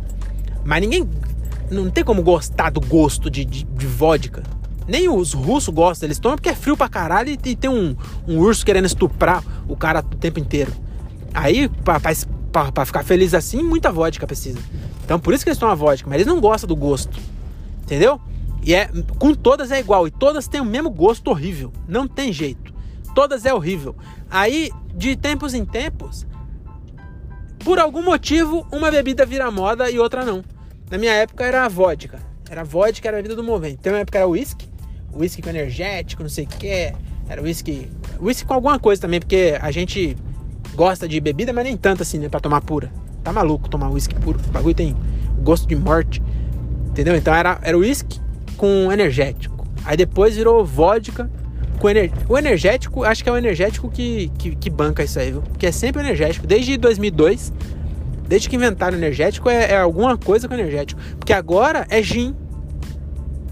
Mas 0.63 0.81
ninguém. 0.81 1.07
Não 1.69 1.89
tem 1.89 2.03
como 2.03 2.21
gostar 2.21 2.69
do 2.69 2.79
gosto 2.79 3.29
de, 3.29 3.43
de, 3.43 3.63
de 3.63 3.87
vodka. 3.87 4.43
Nem 4.87 5.09
os 5.09 5.33
russos 5.33 5.73
gostam, 5.73 6.05
eles 6.05 6.19
tomam 6.19 6.37
porque 6.37 6.49
é 6.49 6.55
frio 6.55 6.77
pra 6.77 6.87
caralho 6.87 7.29
e, 7.29 7.39
e 7.43 7.55
tem 7.55 7.69
um, 7.69 7.95
um 8.27 8.37
urso 8.37 8.63
querendo 8.63 8.85
estuprar 8.85 9.43
o 9.67 9.75
cara 9.75 9.99
o 9.99 10.15
tempo 10.15 10.39
inteiro. 10.39 10.71
Aí, 11.33 11.67
pra, 11.67 11.99
pra, 11.99 12.11
pra, 12.51 12.71
pra, 12.71 12.85
ficar 12.85 13.03
feliz 13.03 13.33
assim, 13.33 13.63
muita 13.63 13.91
vodka 13.91 14.27
precisa. 14.27 14.59
Então 15.05 15.19
por 15.19 15.33
isso 15.33 15.45
que 15.45 15.49
eles 15.49 15.59
tomam 15.59 15.75
vodka, 15.75 16.09
mas 16.09 16.15
eles 16.15 16.27
não 16.27 16.41
gostam 16.41 16.67
do 16.67 16.75
gosto. 16.75 17.17
Entendeu? 17.83 18.19
E 18.63 18.73
é, 18.73 18.89
com 19.19 19.35
todas 19.35 19.71
é 19.71 19.79
igual, 19.79 20.07
e 20.07 20.11
todas 20.11 20.47
têm 20.47 20.59
o 20.59 20.65
mesmo 20.65 20.89
gosto 20.89 21.29
horrível. 21.29 21.71
Não 21.87 22.07
tem 22.07 22.33
jeito. 22.33 22.73
Todas 23.13 23.45
é 23.45 23.53
horrível. 23.53 23.95
Aí, 24.29 24.71
de 24.95 25.15
tempos 25.15 25.53
em 25.53 25.63
tempos, 25.63 26.25
por 27.59 27.77
algum 27.79 28.01
motivo, 28.01 28.65
uma 28.71 28.89
bebida 28.89 29.23
vira 29.25 29.51
moda 29.51 29.89
e 29.89 29.99
outra 29.99 30.25
não. 30.25 30.43
Na 30.89 30.97
minha 30.97 31.13
época 31.13 31.45
era 31.45 31.63
a 31.63 31.67
vodka. 31.69 32.19
Era 32.49 32.61
a 32.61 32.63
vodka, 32.63 33.07
era 33.07 33.19
a 33.19 33.21
vida 33.21 33.35
do 33.35 33.43
momento. 33.43 33.77
Então, 33.79 33.93
na 33.93 33.99
época 33.99 34.17
era 34.17 34.27
whisky. 34.27 34.67
Whisky 35.13 35.43
com 35.43 35.49
energético, 35.49 36.23
não 36.23 36.29
sei 36.29 36.45
o 36.45 36.47
que. 36.47 36.91
Era 37.29 37.41
whisky. 37.41 37.89
Whisky 38.19 38.45
com 38.45 38.53
alguma 38.55 38.79
coisa 38.79 39.01
também, 39.01 39.19
porque 39.19 39.57
a 39.61 39.69
gente 39.69 40.17
gosta 40.73 41.07
de 41.07 41.19
bebida, 41.19 41.53
mas 41.53 41.63
nem 41.63 41.77
tanto 41.77 42.01
assim, 42.01 42.17
né? 42.17 42.29
Pra 42.29 42.39
tomar 42.39 42.61
pura. 42.61 42.91
Tá 43.25 43.33
maluco 43.33 43.67
tomar 43.67 43.89
whisky 43.89 44.13
puro. 44.13 44.39
O 44.39 44.51
bagulho 44.51 44.75
tem 44.75 44.95
gosto 45.41 45.67
de 45.67 45.75
morte. 45.75 46.21
Entendeu? 46.89 47.15
Então 47.15 47.33
era, 47.33 47.59
era 47.63 47.75
whisky 47.75 48.21
com 48.55 48.91
energético. 48.91 49.67
Aí 49.83 49.97
depois 49.97 50.37
virou 50.37 50.63
vodka 50.63 51.27
com 51.79 51.89
ener... 51.89 52.11
O 52.29 52.37
energético, 52.37 53.03
acho 53.03 53.23
que 53.23 53.29
é 53.29 53.31
o 53.31 53.37
energético 53.37 53.89
que, 53.89 54.31
que, 54.37 54.55
que, 54.55 54.69
banca 54.69 55.03
isso 55.03 55.17
aí, 55.17 55.31
viu? 55.31 55.41
Porque 55.41 55.65
é 55.65 55.71
sempre 55.71 56.03
energético. 56.03 56.45
Desde 56.45 56.77
2002, 56.77 57.51
desde 58.27 58.47
que 58.47 58.55
inventaram 58.55 58.95
energético, 58.95 59.49
é, 59.49 59.71
é 59.71 59.77
alguma 59.77 60.15
coisa 60.15 60.47
com 60.47 60.53
energético. 60.53 61.01
Porque 61.17 61.33
agora 61.33 61.87
é 61.89 62.03
gin. 62.03 62.35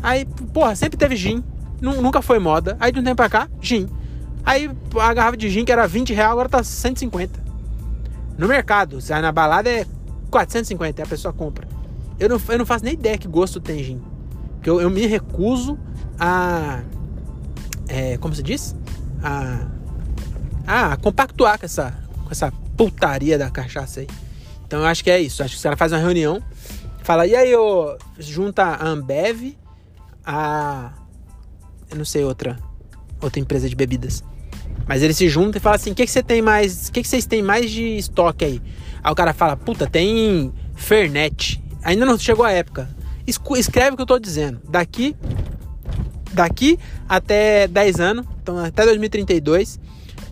Aí, 0.04 0.24
porra, 0.54 0.76
sempre 0.76 0.98
teve 0.98 1.16
gin. 1.16 1.44
Nunca 1.82 2.22
foi 2.22 2.38
moda. 2.38 2.78
Aí 2.80 2.92
de 2.92 3.00
um 3.00 3.04
tempo 3.04 3.16
pra 3.16 3.28
cá, 3.28 3.50
gin. 3.60 3.90
Aí 4.46 4.70
a 5.00 5.14
garrafa 5.16 5.36
de 5.36 5.50
gin 5.50 5.66
que 5.66 5.72
era 5.72 5.88
20 5.88 6.14
reais, 6.14 6.32
agora 6.32 6.48
tá 6.48 6.64
150. 6.64 7.43
No 8.38 8.48
mercado, 8.48 9.00
se 9.00 9.14
na 9.20 9.32
balada 9.32 9.70
é 9.70 9.86
450 10.30 11.02
e 11.02 11.04
a 11.04 11.08
pessoa 11.08 11.34
compra. 11.34 11.68
Eu 12.20 12.30
não, 12.30 12.42
eu 12.50 12.58
não 12.58 12.66
faço 12.66 12.84
nem 12.84 12.94
ideia 12.94 13.18
que 13.18 13.28
gosto 13.28 13.60
tem 13.60 13.84
gin. 13.84 14.02
Porque 14.56 14.70
eu, 14.70 14.82
eu 14.82 14.90
me 14.90 15.06
recuso 15.06 15.78
a 16.20 16.84
é, 17.88 18.18
como 18.18 18.34
se 18.34 18.42
diz? 18.42 18.76
A, 19.22 19.68
a 20.66 20.98
compactuar 20.98 21.60
com 21.60 21.66
essa, 21.66 21.92
com 22.24 22.32
essa 22.32 22.52
putaria 22.76 23.38
da 23.38 23.50
cachaça 23.50 24.00
aí. 24.00 24.08
Então 24.66 24.80
eu 24.80 24.86
acho 24.86 25.04
que 25.04 25.12
é 25.12 25.20
isso. 25.20 25.44
Acho 25.44 25.52
que 25.52 25.58
os 25.58 25.64
caras 25.64 25.78
fazem 25.78 25.98
uma 25.98 26.04
reunião, 26.04 26.42
fala, 27.04 27.28
e 27.28 27.36
aí, 27.36 27.52
eu 27.52 27.98
junta 28.18 28.64
a 28.64 28.88
Ambev, 28.88 29.56
a. 30.26 30.92
Eu 31.90 31.98
não 31.98 32.06
sei, 32.06 32.24
outra. 32.24 32.58
Outra 33.22 33.40
empresa 33.40 33.70
de 33.70 33.76
bebidas. 33.76 34.24
Mas 34.88 35.02
eles 35.02 35.18
se 35.18 35.30
juntam 35.30 35.58
e 35.58 35.60
falam 35.60 35.76
assim: 35.76 35.92
o 35.92 35.96
que, 35.96 36.06
que 36.06 36.12
você 36.12 36.24
tem 36.24 36.42
mais. 36.42 36.90
O 36.90 36.92
que, 36.92 37.02
que 37.02 37.08
vocês 37.08 37.26
têm 37.26 37.42
mais 37.42 37.70
de 37.72 37.98
estoque 37.98 38.46
aí? 38.46 38.62
Aí 39.04 39.12
o 39.12 39.16
cara 39.16 39.34
fala, 39.34 39.58
puta, 39.58 39.86
tem 39.86 40.54
Fernet. 40.76 41.62
Ainda 41.84 42.06
não 42.06 42.18
chegou 42.18 42.46
a 42.46 42.52
época. 42.52 42.90
Escreve 43.28 43.92
o 43.92 43.96
que 43.96 44.02
eu 44.02 44.08
tô 44.08 44.20
dizendo. 44.20 44.62
Daqui 44.70 45.16
daqui 46.34 46.80
até 47.08 47.68
10 47.68 48.00
anos, 48.00 48.26
então 48.42 48.58
até 48.58 48.86
2032, 48.86 49.80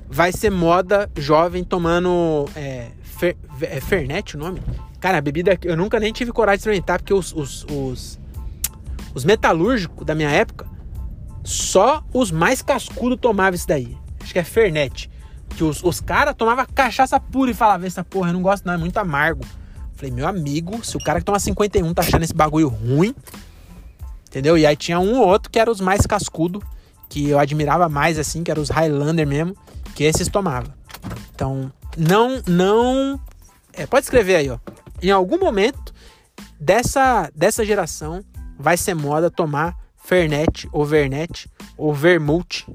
vai 0.10 0.32
ser 0.32 0.50
moda 0.50 1.10
jovem 1.16 1.64
tomando 1.64 2.46
é, 2.56 2.88
fer, 3.04 3.38
é 3.62 3.80
Fernet 3.80 4.36
o 4.36 4.40
nome? 4.40 4.62
Cara, 5.00 5.20
a 5.20 5.22
bebida 5.22 5.58
eu 5.64 5.78
nunca 5.78 6.00
nem 6.00 6.12
tive 6.12 6.32
coragem 6.32 6.58
de 6.58 6.62
experimentar, 6.62 7.00
porque 7.00 7.14
os, 7.14 7.34
os, 7.34 7.66
os, 7.66 8.20
os 9.14 9.26
metalúrgicos 9.26 10.06
da 10.06 10.14
minha 10.14 10.30
época, 10.30 10.66
só 11.44 12.04
os 12.14 12.32
mais 12.32 12.62
cascudos 12.62 13.18
tomavam 13.20 13.56
isso 13.56 13.68
daí. 13.68 13.98
Acho 14.22 14.34
que 14.34 14.40
é 14.40 14.44
Fernet. 14.44 15.10
Que 15.50 15.64
os, 15.64 15.84
os 15.84 16.00
caras 16.00 16.36
tomavam 16.36 16.66
cachaça 16.74 17.20
pura 17.20 17.52
e 17.52 17.54
falavam, 17.54 17.86
essa 17.86 18.04
porra, 18.04 18.30
eu 18.30 18.34
não 18.34 18.42
gosto 18.42 18.66
não, 18.66 18.74
é 18.74 18.78
muito 18.78 18.98
amargo. 18.98 19.46
Falei, 19.96 20.12
meu 20.12 20.28
amigo, 20.28 20.84
se 20.86 20.96
o 20.96 21.00
cara 21.00 21.20
que 21.20 21.26
toma 21.26 21.40
51 21.40 21.94
tá 21.94 22.02
achando 22.02 22.24
esse 22.24 22.34
bagulho 22.34 22.70
ruim, 22.70 23.14
Entendeu? 24.32 24.58
E 24.58 24.66
aí 24.66 24.78
tinha 24.78 24.98
um 24.98 25.20
ou 25.20 25.28
outro 25.28 25.52
que 25.52 25.60
era 25.60 25.70
os 25.70 25.82
mais 25.82 26.06
cascudo, 26.06 26.64
que 27.10 27.28
eu 27.28 27.38
admirava 27.38 27.90
mais 27.90 28.18
assim, 28.18 28.44
que 28.44 28.50
eram 28.50 28.62
os 28.62 28.70
Highlander 28.70 29.28
mesmo, 29.28 29.54
que 29.94 30.06
esses 30.06 30.30
tomavam. 30.30 30.74
Então, 31.36 31.70
não, 31.98 32.42
não. 32.48 33.20
É, 33.74 33.86
pode 33.86 34.06
escrever 34.06 34.38
aí, 34.38 34.50
ó. 34.50 34.58
Em 35.02 35.12
algum 35.12 35.38
momento 35.38 35.94
dessa, 36.58 37.30
dessa 37.36 37.66
geração 37.66 38.24
vai 38.58 38.78
ser 38.78 38.94
moda 38.94 39.30
tomar 39.30 39.76
Fernet 39.98 40.70
ou 40.72 40.86
Vernet 40.86 41.50
ou 41.78 41.94
Vermouth, 41.94 42.66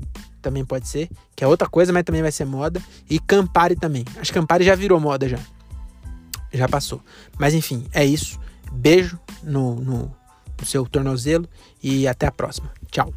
também 0.46 0.64
pode 0.64 0.86
ser, 0.86 1.10
que 1.34 1.42
é 1.42 1.46
outra 1.46 1.68
coisa, 1.68 1.92
mas 1.92 2.04
também 2.04 2.22
vai 2.22 2.30
ser 2.30 2.44
moda. 2.44 2.80
E 3.10 3.18
Campari 3.18 3.74
também. 3.74 4.04
Acho 4.16 4.32
que 4.32 4.38
Campari 4.38 4.64
já 4.64 4.76
virou 4.76 5.00
moda 5.00 5.28
já. 5.28 5.38
Já 6.52 6.68
passou. 6.68 7.02
Mas 7.36 7.52
enfim, 7.52 7.86
é 7.92 8.04
isso. 8.04 8.38
Beijo 8.72 9.18
no, 9.42 9.74
no 9.74 10.16
no 10.58 10.66
seu 10.66 10.86
tornozelo 10.86 11.48
e 11.82 12.08
até 12.08 12.26
a 12.26 12.32
próxima. 12.32 12.70
Tchau. 12.90 13.12